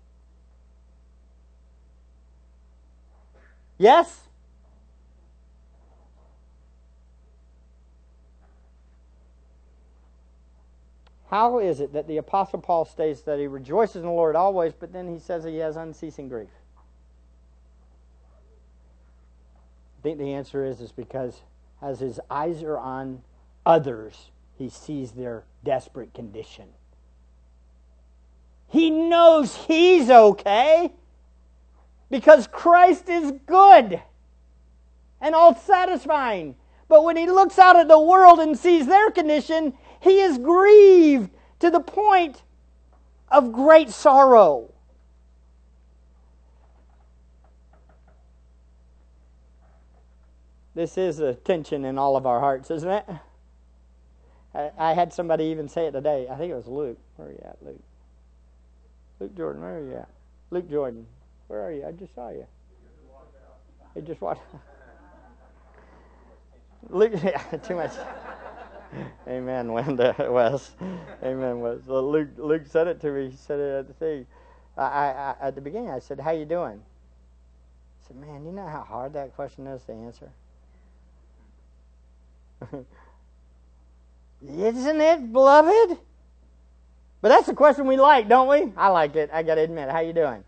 [3.78, 4.25] Yes?
[11.36, 14.72] How is it that the Apostle Paul states that he rejoices in the Lord always,
[14.72, 16.48] but then he says he has unceasing grief?
[20.00, 21.42] I think the answer is, is because
[21.82, 23.22] as his eyes are on
[23.66, 26.70] others, he sees their desperate condition.
[28.70, 30.94] He knows he's okay
[32.10, 34.02] because Christ is good
[35.20, 36.56] and all satisfying.
[36.88, 39.74] But when he looks out at the world and sees their condition,
[40.06, 42.44] he is grieved to the point
[43.30, 44.72] of great sorrow.
[50.76, 53.06] This is a tension in all of our hearts, isn't it?
[54.54, 56.28] I, I had somebody even say it today.
[56.30, 57.00] I think it was Luke.
[57.16, 57.82] Where are you at, Luke?
[59.20, 60.10] Luke Jordan, where are you at?
[60.52, 61.08] Luke Jordan,
[61.48, 61.86] where are you?
[61.86, 62.46] I just saw you.
[63.96, 64.54] He just walked.
[66.90, 67.94] Luke, yeah, too much.
[69.28, 70.72] Amen, Wanda Wes.
[71.24, 71.80] Amen, Wes.
[71.86, 73.30] Well, Luke, Luke said it to me.
[73.30, 74.26] He said it at the thing.
[74.78, 78.68] I, I, at the beginning, I said, "How you doing?" I said, "Man, you know
[78.68, 80.30] how hard that question is to answer."
[84.48, 85.98] Isn't it, beloved?
[87.22, 88.72] But that's the question we like, don't we?
[88.78, 89.30] I like it.
[89.34, 89.90] I got to admit.
[89.90, 90.44] How you doing?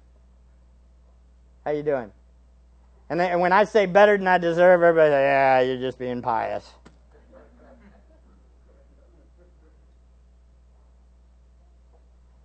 [1.66, 2.12] How you doing?
[3.10, 5.98] And, then, and when I say better than I deserve, everybody say, "Yeah, you're just
[5.98, 6.74] being pious."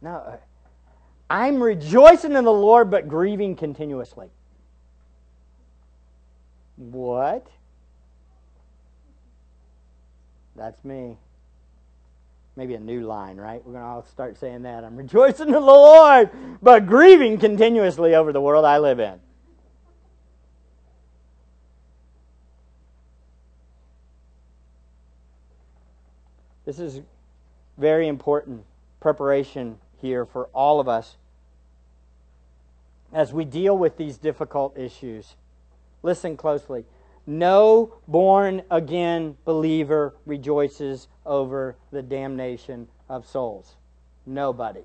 [0.03, 0.38] No.
[1.30, 4.28] I'm rejoicing in the Lord, but grieving continuously.
[6.76, 7.46] What?
[10.57, 11.16] That's me.
[12.57, 13.64] Maybe a new line, right?
[13.64, 14.84] We're going to all start saying that.
[14.84, 16.30] I'm rejoicing in the Lord,
[16.61, 19.18] but grieving continuously over the world I live in.
[26.66, 27.00] This is
[27.78, 28.64] very important
[29.00, 31.16] preparation here for all of us
[33.12, 35.36] as we deal with these difficult issues.
[36.03, 36.84] Listen closely.
[37.26, 43.76] No born again believer rejoices over the damnation of souls.
[44.26, 44.82] Nobody.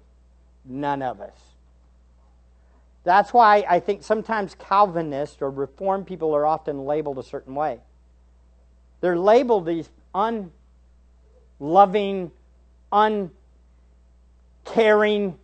[0.66, 1.40] None of us.
[3.04, 7.80] That's why I think sometimes Calvinists or Reformed people are often labeled a certain way.
[9.00, 10.52] They're labeled these unloving,
[12.92, 13.32] un
[14.68, 15.38] caring,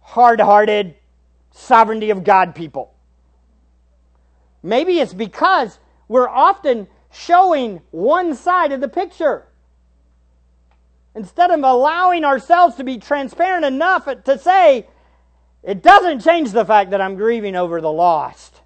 [0.00, 0.94] hard hearted,
[1.50, 2.94] sovereignty of God people.
[4.62, 9.46] Maybe it's because we're often showing one side of the picture.
[11.14, 14.86] Instead of allowing ourselves to be transparent enough to say,
[15.62, 18.60] it doesn't change the fact that I'm grieving over the lost.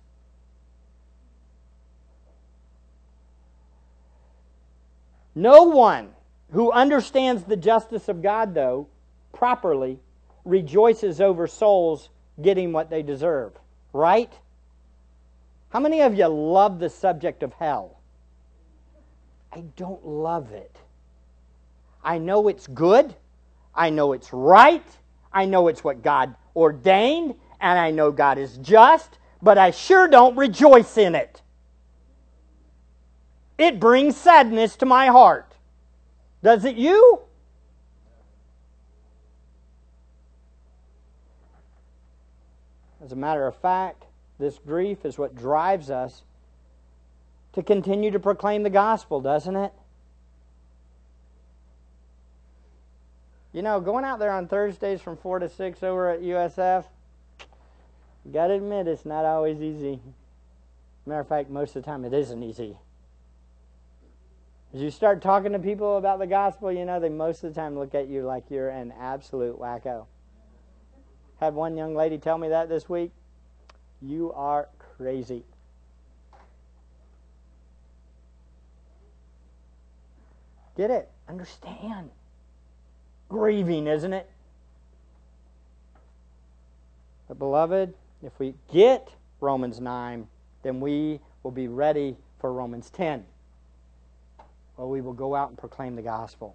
[5.34, 6.10] No one
[6.52, 8.88] who understands the justice of God, though,
[9.42, 9.98] properly
[10.44, 12.10] rejoices over souls
[12.42, 13.50] getting what they deserve.
[13.92, 14.32] Right?
[15.70, 17.98] How many of you love the subject of hell?
[19.52, 20.76] I don't love it.
[22.04, 23.16] I know it's good.
[23.74, 24.86] I know it's right.
[25.32, 27.34] I know it's what God ordained.
[27.60, 29.18] And I know God is just.
[29.42, 31.42] But I sure don't rejoice in it.
[33.58, 35.56] It brings sadness to my heart.
[36.44, 37.22] Does it you?
[43.02, 44.04] As a matter of fact,
[44.38, 46.22] this grief is what drives us
[47.52, 49.72] to continue to proclaim the gospel, doesn't it?
[53.52, 56.84] You know, going out there on Thursdays from 4 to 6 over at USF,
[58.24, 60.00] you got to admit it's not always easy.
[61.04, 62.76] Matter of fact, most of the time it isn't easy.
[64.72, 67.60] As you start talking to people about the gospel, you know, they most of the
[67.60, 70.06] time look at you like you're an absolute wacko.
[71.42, 73.10] Had one young lady tell me that this week.
[74.00, 75.42] You are crazy.
[80.76, 81.10] Get it?
[81.28, 82.10] Understand.
[83.28, 84.30] Grieving, isn't it?
[87.26, 89.08] But, beloved, if we get
[89.40, 90.28] Romans 9,
[90.62, 93.24] then we will be ready for Romans 10.
[94.76, 96.54] Well, we will go out and proclaim the gospel.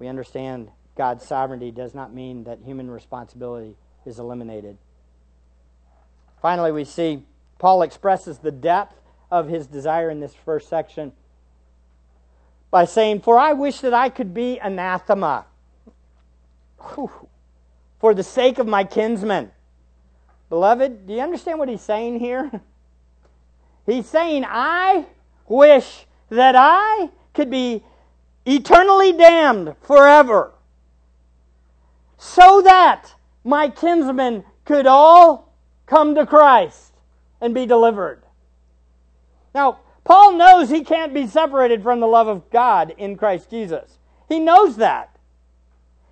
[0.00, 4.76] We understand God's sovereignty does not mean that human responsibility is eliminated.
[6.42, 7.22] Finally, we see
[7.60, 8.96] Paul expresses the depth
[9.30, 11.12] of his desire in this first section
[12.72, 15.46] by saying, For I wish that I could be anathema
[16.94, 17.28] Whew.
[18.00, 19.52] for the sake of my kinsmen.
[20.48, 22.50] Beloved, do you understand what he's saying here?
[23.86, 25.06] He's saying, I
[25.46, 27.82] wish that I could be
[28.44, 30.52] eternally damned forever
[32.18, 33.14] so that
[33.44, 35.54] my kinsmen could all
[35.86, 36.92] come to Christ
[37.40, 38.22] and be delivered.
[39.54, 43.98] Now, Paul knows he can't be separated from the love of God in Christ Jesus.
[44.28, 45.16] He knows that.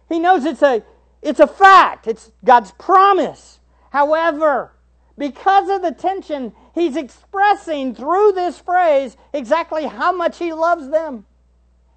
[0.09, 0.83] He knows it's a,
[1.21, 3.59] it's a fact, it's God's promise.
[3.91, 4.73] However,
[5.19, 11.27] because of the tension, he's expressing through this phrase exactly how much he loves them.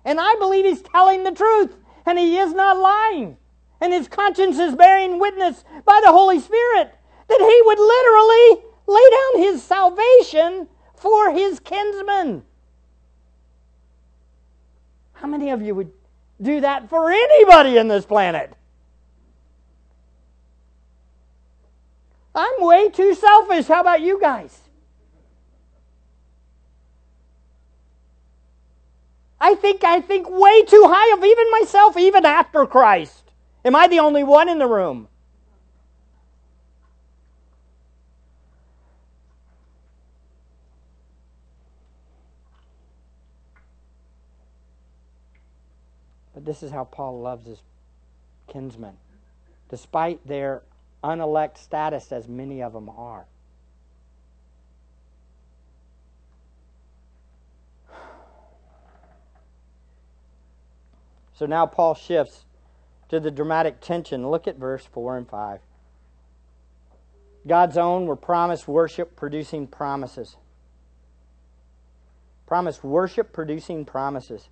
[0.05, 3.38] And I believe he's telling the truth, and he is not lying.
[3.82, 6.93] And his conscience is bearing witness by the Holy Spirit
[7.27, 12.43] that he would literally lay down his salvation for his kinsmen.
[15.13, 15.91] How many of you would
[16.41, 18.53] do that for anybody in this planet?
[22.34, 23.67] I'm way too selfish.
[23.67, 24.57] How about you guys?
[29.41, 33.28] I think I think way too high of even myself, even after Christ.
[33.70, 35.07] Am I the only one in the room?
[46.34, 47.61] But this is how Paul loves his
[48.47, 48.97] kinsmen,
[49.70, 50.63] despite their
[51.03, 53.26] unelect status, as many of them are.
[61.36, 62.45] So now Paul shifts
[63.10, 64.30] to the dramatic tension.
[64.30, 65.60] Look at verse 4 and 5.
[67.47, 70.36] God's own were promised worship producing promises.
[72.45, 74.49] Promised worship producing promises.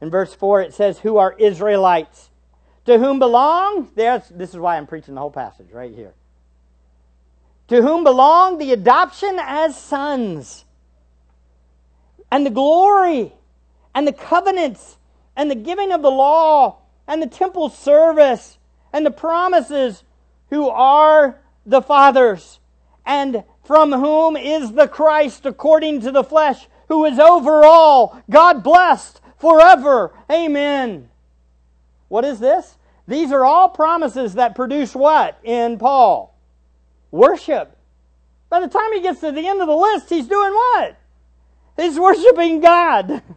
[0.00, 2.30] In verse 4, it says, Who are Israelites?
[2.86, 6.14] To whom belong, there's, this is why I'm preaching the whole passage right here.
[7.68, 10.64] To whom belong the adoption as sons,
[12.30, 13.32] and the glory,
[13.94, 14.98] and the covenants,
[15.36, 18.58] and the giving of the law, and the temple service,
[18.92, 20.04] and the promises,
[20.50, 22.60] who are the fathers,
[23.06, 28.62] and from whom is the Christ according to the flesh, who is over all, God
[28.62, 30.12] blessed forever.
[30.30, 31.08] Amen.
[32.08, 32.76] What is this?
[33.08, 36.36] These are all promises that produce what in Paul?
[37.10, 37.76] Worship.
[38.48, 40.96] By the time he gets to the end of the list, he's doing what?
[41.76, 43.22] He's worshiping God.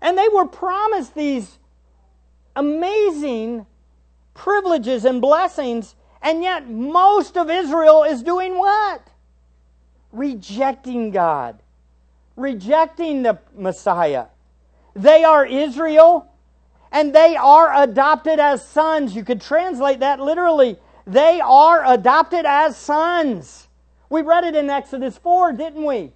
[0.00, 1.58] And they were promised these
[2.56, 3.66] amazing
[4.34, 9.08] privileges and blessings, and yet most of Israel is doing what?
[10.12, 11.60] Rejecting God,
[12.36, 14.26] rejecting the Messiah.
[14.94, 16.32] They are Israel,
[16.92, 19.16] and they are adopted as sons.
[19.16, 20.78] You could translate that literally.
[21.06, 23.68] They are adopted as sons.
[24.08, 26.12] We read it in Exodus 4, didn't we?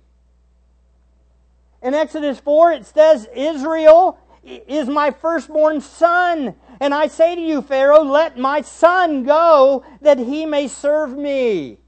[1.82, 4.18] In Exodus 4, it says, Israel
[4.48, 6.54] is my firstborn son.
[6.80, 11.78] And I say to you, Pharaoh, let my son go that he may serve me.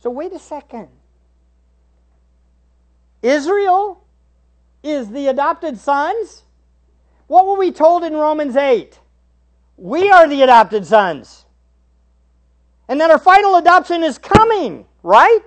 [0.00, 0.88] So, wait a second.
[3.22, 4.04] Israel
[4.82, 6.44] is the adopted sons?
[7.26, 9.00] What were we told in Romans 8?
[9.76, 11.44] We are the adopted sons.
[12.88, 15.42] And that our final adoption is coming, right?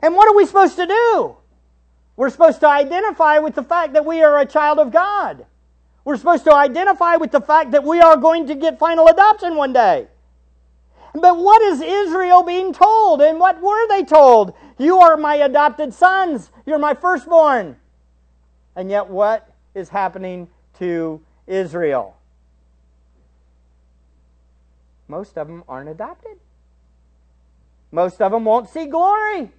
[0.00, 1.37] And what are we supposed to do?
[2.18, 5.46] We're supposed to identify with the fact that we are a child of God.
[6.04, 9.54] We're supposed to identify with the fact that we are going to get final adoption
[9.54, 10.08] one day.
[11.14, 13.22] But what is Israel being told?
[13.22, 14.54] And what were they told?
[14.78, 16.50] You are my adopted sons.
[16.66, 17.76] You're my firstborn.
[18.74, 20.48] And yet, what is happening
[20.80, 22.16] to Israel?
[25.06, 26.36] Most of them aren't adopted.
[27.92, 29.52] Most of them won't see glory.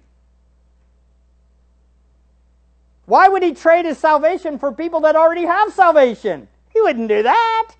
[3.10, 6.46] Why would he trade his salvation for people that already have salvation?
[6.72, 7.72] He wouldn't do that.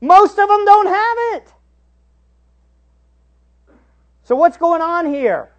[0.00, 1.52] Most of them don't have it.
[4.24, 5.52] So, what's going on here?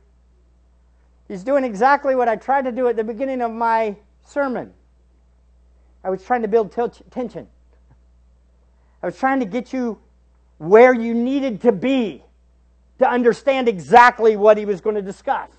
[1.29, 4.73] He's doing exactly what I tried to do at the beginning of my sermon.
[6.03, 6.73] I was trying to build
[7.09, 7.47] tension.
[9.01, 9.97] I was trying to get you
[10.57, 12.21] where you needed to be
[12.97, 15.58] to understand exactly what he was going to discuss.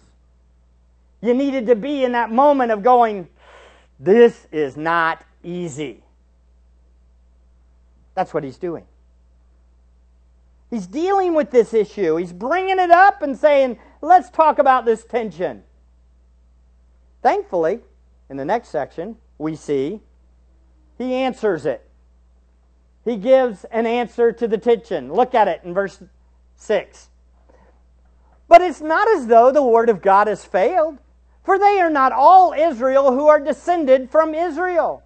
[1.22, 3.28] You needed to be in that moment of going,
[3.98, 6.02] this is not easy.
[8.14, 8.84] That's what he's doing.
[10.70, 12.16] He's dealing with this issue.
[12.16, 15.64] He's bringing it up and saying, let's talk about this tension.
[17.22, 17.80] Thankfully,
[18.30, 20.00] in the next section, we see
[20.96, 21.86] he answers it.
[23.04, 25.12] He gives an answer to the tension.
[25.12, 26.02] Look at it in verse
[26.56, 27.08] 6.
[28.46, 30.98] But it's not as though the word of God has failed,
[31.50, 35.02] for they are not all Israel who are descended from Israel,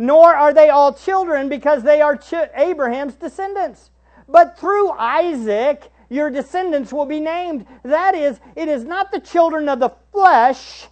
[0.00, 3.92] nor are they all children because they are ch- Abraham's descendants.
[4.28, 7.66] But through Isaac, your descendants will be named.
[7.84, 10.88] That is, it is not the children of the flesh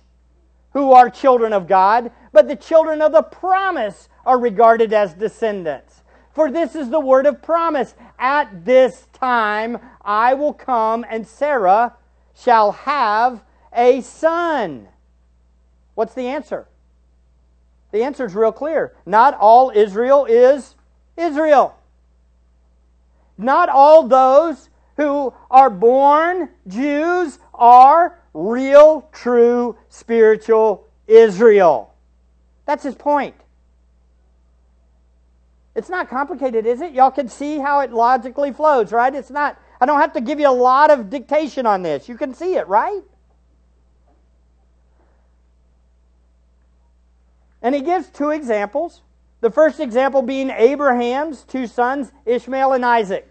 [0.75, 6.05] who are children of God, but the children of the promise are regarded as descendants.
[6.31, 7.97] For this is the word of promise.
[8.17, 11.97] At this time I will come, and Sarah
[12.33, 13.43] shall have
[13.75, 14.89] a son.
[15.95, 16.69] What's the answer?
[17.93, 18.97] The answer is real clear.
[19.07, 20.75] Not all Israel is
[21.17, 21.79] Israel.
[23.39, 31.95] Not all those who are born Jews are real, true, spiritual Israel.
[32.67, 33.35] That's his point.
[35.75, 36.93] It's not complicated, is it?
[36.93, 39.13] Y'all can see how it logically flows, right?
[39.15, 42.09] It's not, I don't have to give you a lot of dictation on this.
[42.09, 43.03] You can see it, right?
[47.65, 49.01] And he gives two examples.
[49.41, 53.27] The first example being Abraham's two sons, Ishmael and Isaac.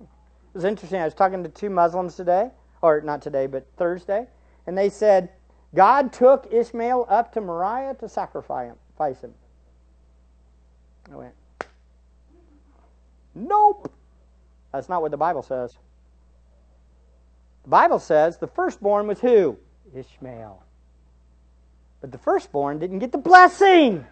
[0.00, 0.06] It
[0.54, 1.00] was interesting.
[1.00, 4.26] I was talking to two Muslims today, or not today, but Thursday,
[4.66, 5.28] and they said,
[5.74, 9.34] God took Ishmael up to Moriah to sacrifice him.
[11.12, 11.34] I went,
[13.34, 13.92] Nope.
[14.72, 15.76] That's not what the Bible says.
[17.64, 19.58] The Bible says the firstborn was who?
[19.94, 20.63] Ishmael.
[22.04, 24.04] But the firstborn didn't get the blessing.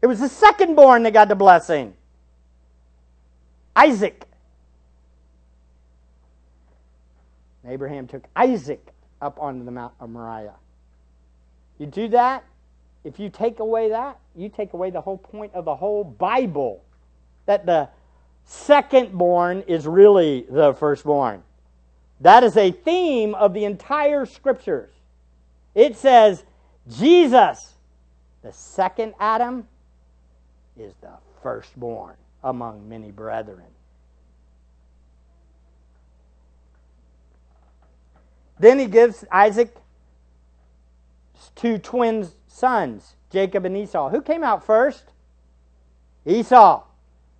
[0.00, 1.94] It was the secondborn that got the blessing.
[3.74, 4.28] Isaac.
[7.64, 10.54] And Abraham took Isaac up onto the Mount of Moriah.
[11.80, 12.44] You do that,
[13.02, 16.84] if you take away that, you take away the whole point of the whole Bible.
[17.46, 17.88] That the
[18.48, 21.42] secondborn is really the firstborn.
[22.20, 24.92] That is a theme of the entire scriptures.
[25.74, 26.44] It says,
[26.90, 27.74] Jesus,
[28.42, 29.66] the second Adam,
[30.78, 31.12] is the
[31.42, 33.66] firstborn among many brethren.
[38.58, 39.74] Then he gives Isaac
[41.54, 44.10] two twin sons, Jacob and Esau.
[44.10, 45.04] Who came out first?
[46.26, 46.82] Esau.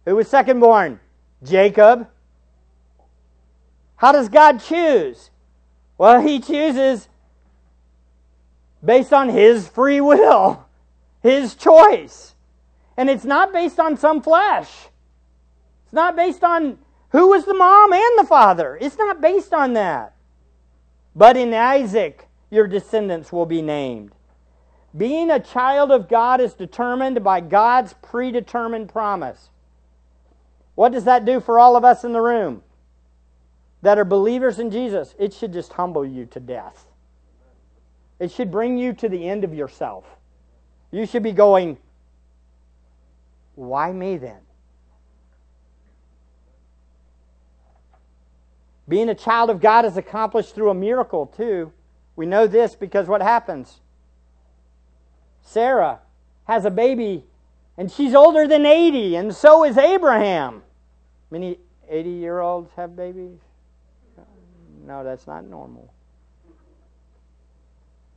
[0.07, 0.99] Who was second born?
[1.43, 2.09] Jacob.
[3.97, 5.31] How does God choose?
[5.99, 7.09] Well, He chooses
[8.85, 10.67] based on His free will,
[11.23, 12.35] His choice.
[12.97, 14.69] And it's not based on some flesh.
[15.85, 16.79] It's not based on
[17.11, 18.79] who was the mom and the father.
[18.81, 20.15] It's not based on that.
[21.15, 24.13] But in Isaac, your descendants will be named.
[24.97, 29.51] Being a child of God is determined by God's predetermined promise.
[30.75, 32.63] What does that do for all of us in the room
[33.83, 35.15] that are believers in Jesus?
[35.19, 36.87] It should just humble you to death.
[38.21, 40.05] It should bring you to the end of yourself.
[40.93, 41.79] You should be going,
[43.57, 44.41] Why me then?
[48.87, 51.73] Being a child of God is accomplished through a miracle, too.
[52.17, 53.81] We know this because what happens?
[55.43, 56.01] Sarah
[56.45, 57.25] has a baby
[57.79, 60.63] and she's older than 80, and so is Abraham.
[61.31, 61.59] Many
[61.89, 63.39] 80 year olds have babies?
[64.85, 65.91] No, that's not normal.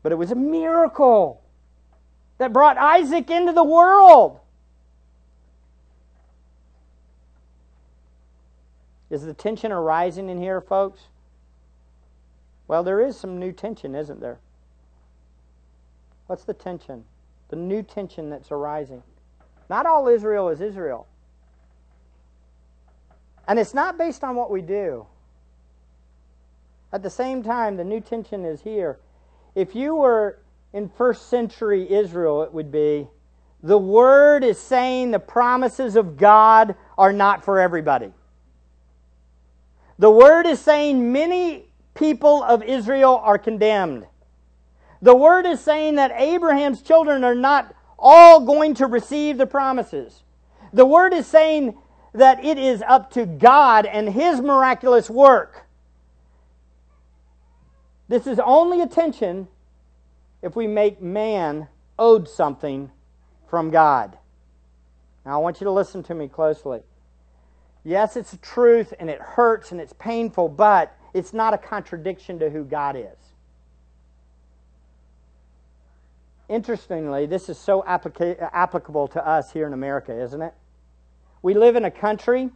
[0.03, 1.41] But it was a miracle
[2.37, 4.39] that brought Isaac into the world.
[9.09, 11.01] Is the tension arising in here, folks?
[12.67, 14.39] Well, there is some new tension, isn't there?
[16.27, 17.05] What's the tension?
[17.49, 19.03] The new tension that's arising.
[19.69, 21.07] Not all Israel is Israel.
[23.47, 25.05] And it's not based on what we do.
[26.91, 28.97] At the same time, the new tension is here.
[29.55, 30.39] If you were
[30.73, 33.07] in first century Israel, it would be
[33.61, 38.11] the word is saying the promises of God are not for everybody.
[39.99, 44.05] The word is saying many people of Israel are condemned.
[45.01, 50.23] The word is saying that Abraham's children are not all going to receive the promises.
[50.73, 51.77] The word is saying
[52.13, 55.62] that it is up to God and His miraculous work.
[58.07, 59.47] This is only attention
[60.41, 62.91] if we make man owed something
[63.49, 64.17] from God.
[65.25, 66.81] Now, I want you to listen to me closely.
[67.83, 72.39] Yes, it's a truth and it hurts and it's painful, but it's not a contradiction
[72.39, 73.33] to who God is.
[76.49, 80.53] Interestingly, this is so applica- applicable to us here in America, isn't it?
[81.41, 82.51] We live in a country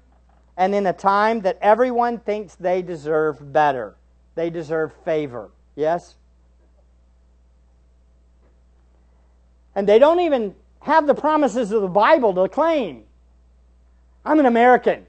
[0.55, 3.96] and in a time that everyone thinks they deserve better.
[4.37, 5.49] They deserve favor.
[5.75, 6.15] Yes?
[9.73, 13.05] And they don't even have the promises of the Bible to claim.
[14.23, 15.07] I'm an American.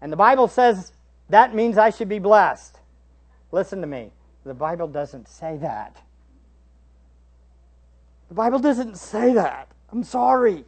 [0.00, 0.92] And the Bible says
[1.28, 2.80] that means I should be blessed.
[3.52, 4.10] Listen to me.
[4.44, 6.02] The Bible doesn't say that.
[8.28, 9.68] The Bible doesn't say that.
[9.92, 10.64] I'm sorry.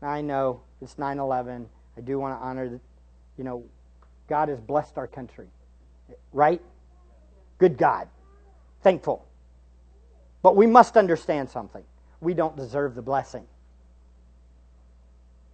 [0.00, 1.68] I know it's 9 11.
[1.98, 2.80] I do want to honor
[3.36, 3.62] you know,
[4.30, 5.48] God has blessed our country.
[6.32, 6.62] Right?
[7.58, 8.08] Good God.
[8.82, 9.26] Thankful.
[10.40, 11.82] But we must understand something.
[12.20, 13.44] We don't deserve the blessing.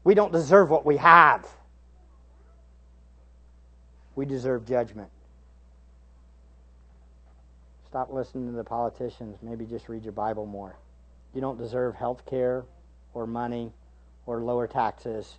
[0.04, 1.48] We don't deserve what we have.
[4.14, 5.08] We deserve judgment.
[7.88, 9.38] Stop listening to the politicians.
[9.42, 10.76] Maybe just read your Bible more.
[11.34, 12.64] You don't deserve health care
[13.14, 13.72] or money
[14.26, 15.38] or lower taxes.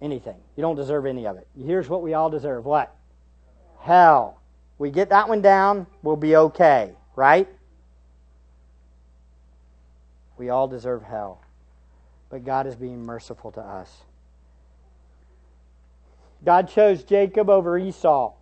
[0.00, 0.36] Anything.
[0.56, 1.46] You don't deserve any of it.
[1.56, 2.94] Here's what we all deserve what?
[3.80, 4.40] Hell.
[4.78, 7.48] We get that one down, we'll be okay, right?
[10.36, 11.44] We all deserve hell
[12.34, 14.02] but God is being merciful to us.
[16.44, 18.32] God chose Jacob over Esau.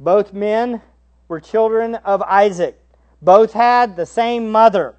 [0.00, 0.80] Both men
[1.28, 2.80] were children of Isaac.
[3.20, 4.96] Both had the same mother.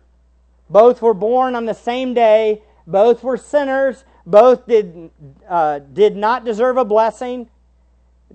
[0.70, 2.62] Both were born on the same day.
[2.86, 4.06] Both were sinners.
[4.26, 5.12] Both did,
[5.48, 7.50] uh, did not deserve a blessing.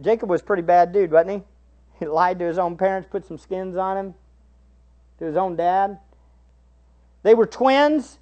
[0.00, 1.42] Jacob was pretty bad dude, wasn't he?
[2.00, 4.14] He lied to his own parents, put some skins on him,
[5.18, 5.98] to his own dad.
[7.22, 8.18] They were twins.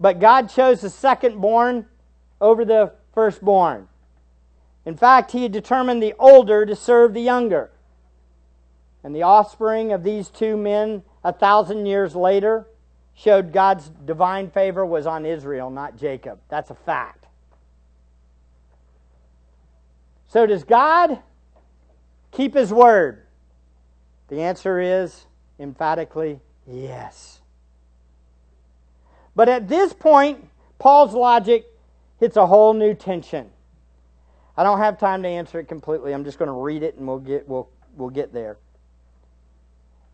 [0.00, 1.86] But God chose the second born
[2.40, 3.88] over the firstborn.
[4.86, 7.70] In fact, he had determined the older to serve the younger.
[9.02, 12.66] And the offspring of these two men, a thousand years later,
[13.18, 16.38] showed God's divine favor was on Israel, not Jacob.
[16.48, 17.26] That's a fact.
[20.28, 21.18] So, does God
[22.30, 23.24] keep his word?
[24.28, 25.26] The answer is
[25.58, 27.40] emphatically yes.
[29.34, 30.48] But at this point,
[30.78, 31.66] Paul's logic
[32.20, 33.50] hits a whole new tension.
[34.56, 36.12] I don't have time to answer it completely.
[36.12, 38.58] I'm just going to read it and we'll get, we'll, we'll get there.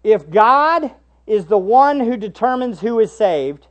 [0.03, 0.91] If God
[1.27, 3.67] is the one who determines who is saved,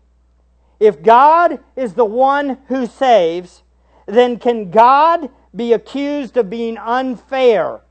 [0.80, 3.64] if God is the one who saves,
[4.06, 7.82] then can God be accused of being unfair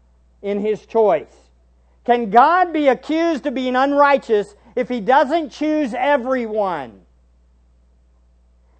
[0.43, 1.35] in his choice?
[2.05, 7.01] Can God be accused of being unrighteous if he doesn't choose everyone?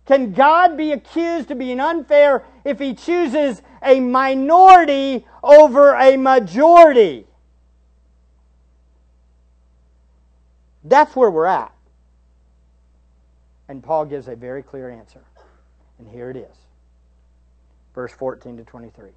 [0.05, 7.27] Can God be accused of being unfair if he chooses a minority over a majority?
[10.85, 11.73] That's where we're at.
[13.69, 15.23] And Paul gives a very clear answer.
[15.99, 16.57] And here it is.
[17.95, 19.11] Verse 14 to 23.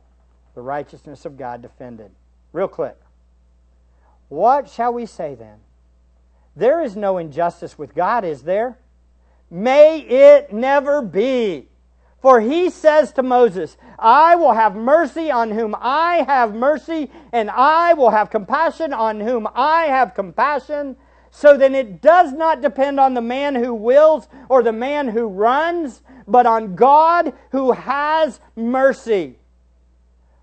[0.53, 2.11] The righteousness of God defended.
[2.53, 2.97] Real quick.
[4.29, 5.57] What shall we say then?
[6.55, 8.77] There is no injustice with God, is there?
[9.51, 11.67] May it never be.
[12.21, 17.51] For he says to Moses, I will have mercy on whom I have mercy, and
[17.51, 20.95] I will have compassion on whom I have compassion.
[21.37, 25.27] So then it does not depend on the man who wills or the man who
[25.27, 29.37] runs, but on God who has mercy.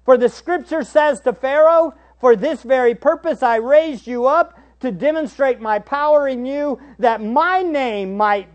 [0.05, 4.93] For the scripture says to Pharaoh, For this very purpose I raised you up to
[4.93, 8.49] demonstrate my power in you, that my name might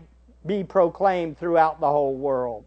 [0.46, 2.66] be proclaimed throughout the whole world.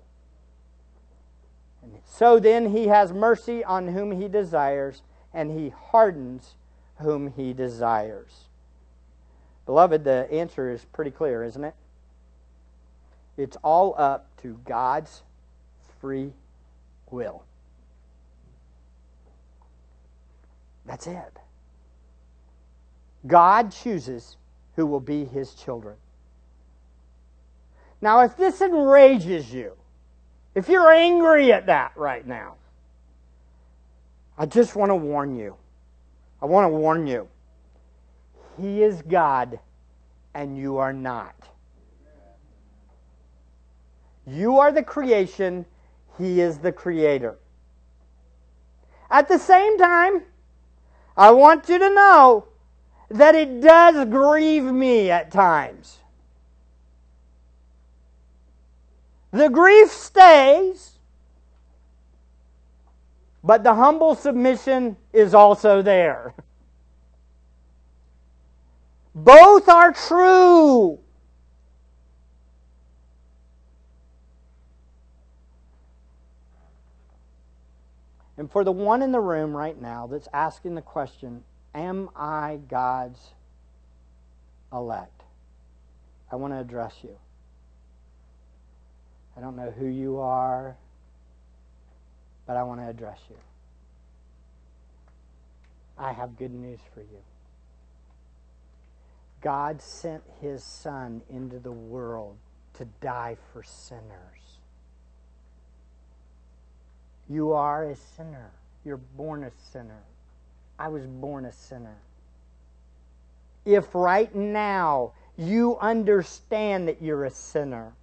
[2.03, 5.01] So then he has mercy on whom he desires,
[5.33, 6.55] and he hardens
[6.97, 8.49] whom he desires.
[9.71, 11.73] Beloved, the answer is pretty clear, isn't it?
[13.37, 15.21] It's all up to God's
[16.01, 16.33] free
[17.09, 17.45] will.
[20.85, 21.39] That's it.
[23.25, 24.35] God chooses
[24.75, 25.95] who will be his children.
[28.01, 29.71] Now, if this enrages you,
[30.53, 32.55] if you're angry at that right now,
[34.37, 35.55] I just want to warn you.
[36.41, 37.29] I want to warn you.
[38.61, 39.59] He is God
[40.35, 41.35] and you are not.
[44.27, 45.65] You are the creation,
[46.19, 47.39] He is the creator.
[49.09, 50.23] At the same time,
[51.17, 52.47] I want you to know
[53.09, 55.97] that it does grieve me at times.
[59.31, 60.99] The grief stays,
[63.43, 66.35] but the humble submission is also there.
[69.13, 70.99] Both are true.
[78.37, 81.43] And for the one in the room right now that's asking the question,
[81.75, 83.19] Am I God's
[84.73, 85.21] elect?
[86.31, 87.17] I want to address you.
[89.37, 90.75] I don't know who you are,
[92.45, 93.37] but I want to address you.
[95.97, 97.21] I have good news for you.
[99.41, 102.37] God sent his Son into the world
[102.75, 104.59] to die for sinners.
[107.29, 108.51] You are a sinner.
[108.85, 110.03] You're born a sinner.
[110.77, 111.97] I was born a sinner.
[113.65, 117.93] If right now you understand that you're a sinner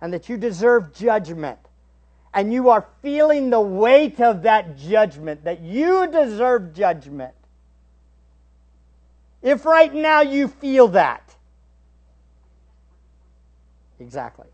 [0.00, 1.58] and that you deserve judgment,
[2.32, 7.34] and you are feeling the weight of that judgment, that you deserve judgment,
[9.42, 11.36] if right now you feel that,
[14.00, 14.48] exactly.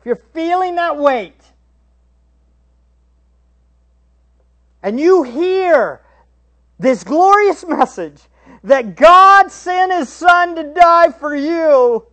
[0.00, 1.40] If you're feeling that weight,
[4.82, 6.02] and you hear
[6.78, 8.20] this glorious message
[8.64, 12.06] that God sent His Son to die for you,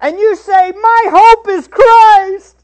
[0.00, 2.61] and you say, My hope is Christ.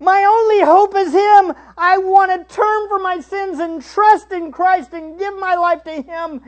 [0.00, 1.54] My only hope is Him.
[1.76, 5.82] I want to turn from my sins and trust in Christ and give my life
[5.84, 6.40] to Him.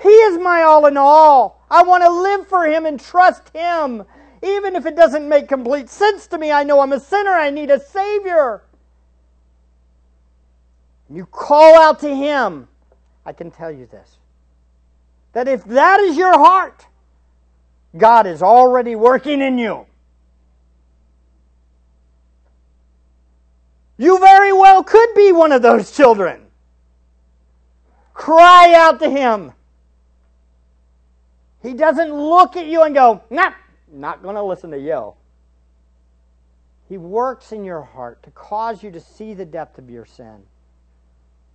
[0.00, 1.64] He is my all in all.
[1.70, 4.04] I want to live for Him and trust Him.
[4.42, 7.32] Even if it doesn't make complete sense to me, I know I'm a sinner.
[7.32, 8.62] I need a Savior.
[11.10, 12.68] You call out to Him.
[13.24, 14.16] I can tell you this
[15.32, 16.86] that if that is your heart,
[17.96, 19.87] God is already working in you.
[23.98, 26.46] You very well could be one of those children.
[28.14, 29.52] Cry out to Him.
[31.62, 33.52] He doesn't look at you and go, nah,
[33.92, 35.14] not going to listen to you.
[36.88, 40.42] He works in your heart to cause you to see the depth of your sin.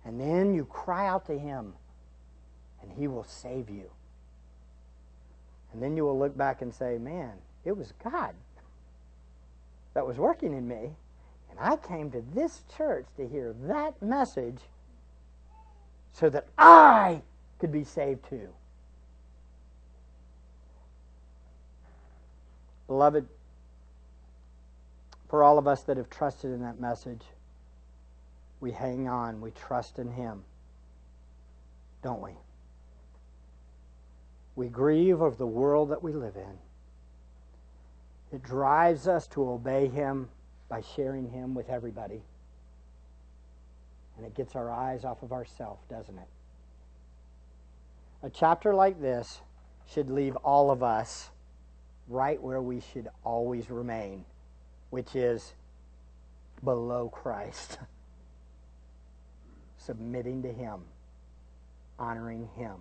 [0.04, 1.72] And then you cry out to Him,
[2.82, 3.90] and He will save you.
[5.72, 7.32] And then you will look back and say, man,
[7.64, 8.34] it was God
[9.94, 10.90] that was working in me.
[11.58, 14.58] And I came to this church to hear that message
[16.12, 17.22] so that I
[17.58, 18.48] could be saved too.
[22.86, 23.26] Beloved,
[25.28, 27.22] for all of us that have trusted in that message,
[28.60, 30.44] we hang on, we trust in Him,
[32.02, 32.32] don't we?
[34.54, 36.58] We grieve of the world that we live in.
[38.36, 40.28] It drives us to obey Him
[40.68, 42.22] by sharing Him with everybody.
[44.16, 46.28] And it gets our eyes off of ourselves, doesn't it?
[48.22, 49.40] A chapter like this
[49.92, 51.30] should leave all of us
[52.08, 54.24] right where we should always remain,
[54.90, 55.54] which is
[56.62, 57.78] below Christ,
[59.78, 60.80] submitting to Him,
[61.98, 62.76] honoring Him,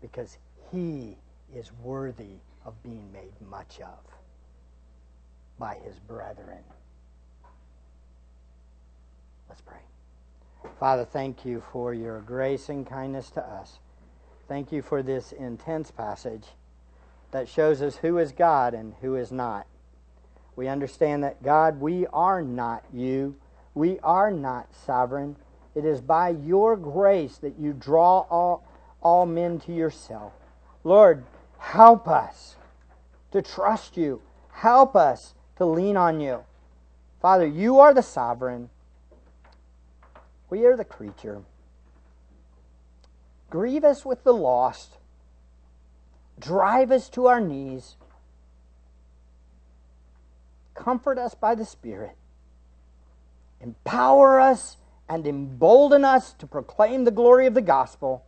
[0.00, 0.38] because
[0.72, 1.16] He
[1.54, 4.04] is worthy of being made much of
[5.58, 6.64] by His brethren.
[9.48, 9.78] Let's pray.
[10.78, 13.78] Father, thank you for your grace and kindness to us.
[14.48, 16.44] Thank you for this intense passage
[17.32, 19.66] that shows us who is God and who is not.
[20.54, 23.36] We understand that, God, we are not you.
[23.74, 25.36] We are not sovereign.
[25.74, 28.64] It is by your grace that you draw all,
[29.02, 30.32] all men to yourself.
[30.82, 31.24] Lord,
[31.58, 32.56] help us
[33.32, 34.22] to trust you.
[34.52, 36.44] Help us to lean on you.
[37.20, 38.70] Father, you are the sovereign.
[40.50, 41.42] We are the creature.
[43.50, 44.98] Grieve us with the lost.
[46.38, 47.96] Drive us to our knees.
[50.74, 52.16] Comfort us by the Spirit.
[53.60, 54.76] Empower us
[55.08, 58.25] and embolden us to proclaim the glory of the gospel.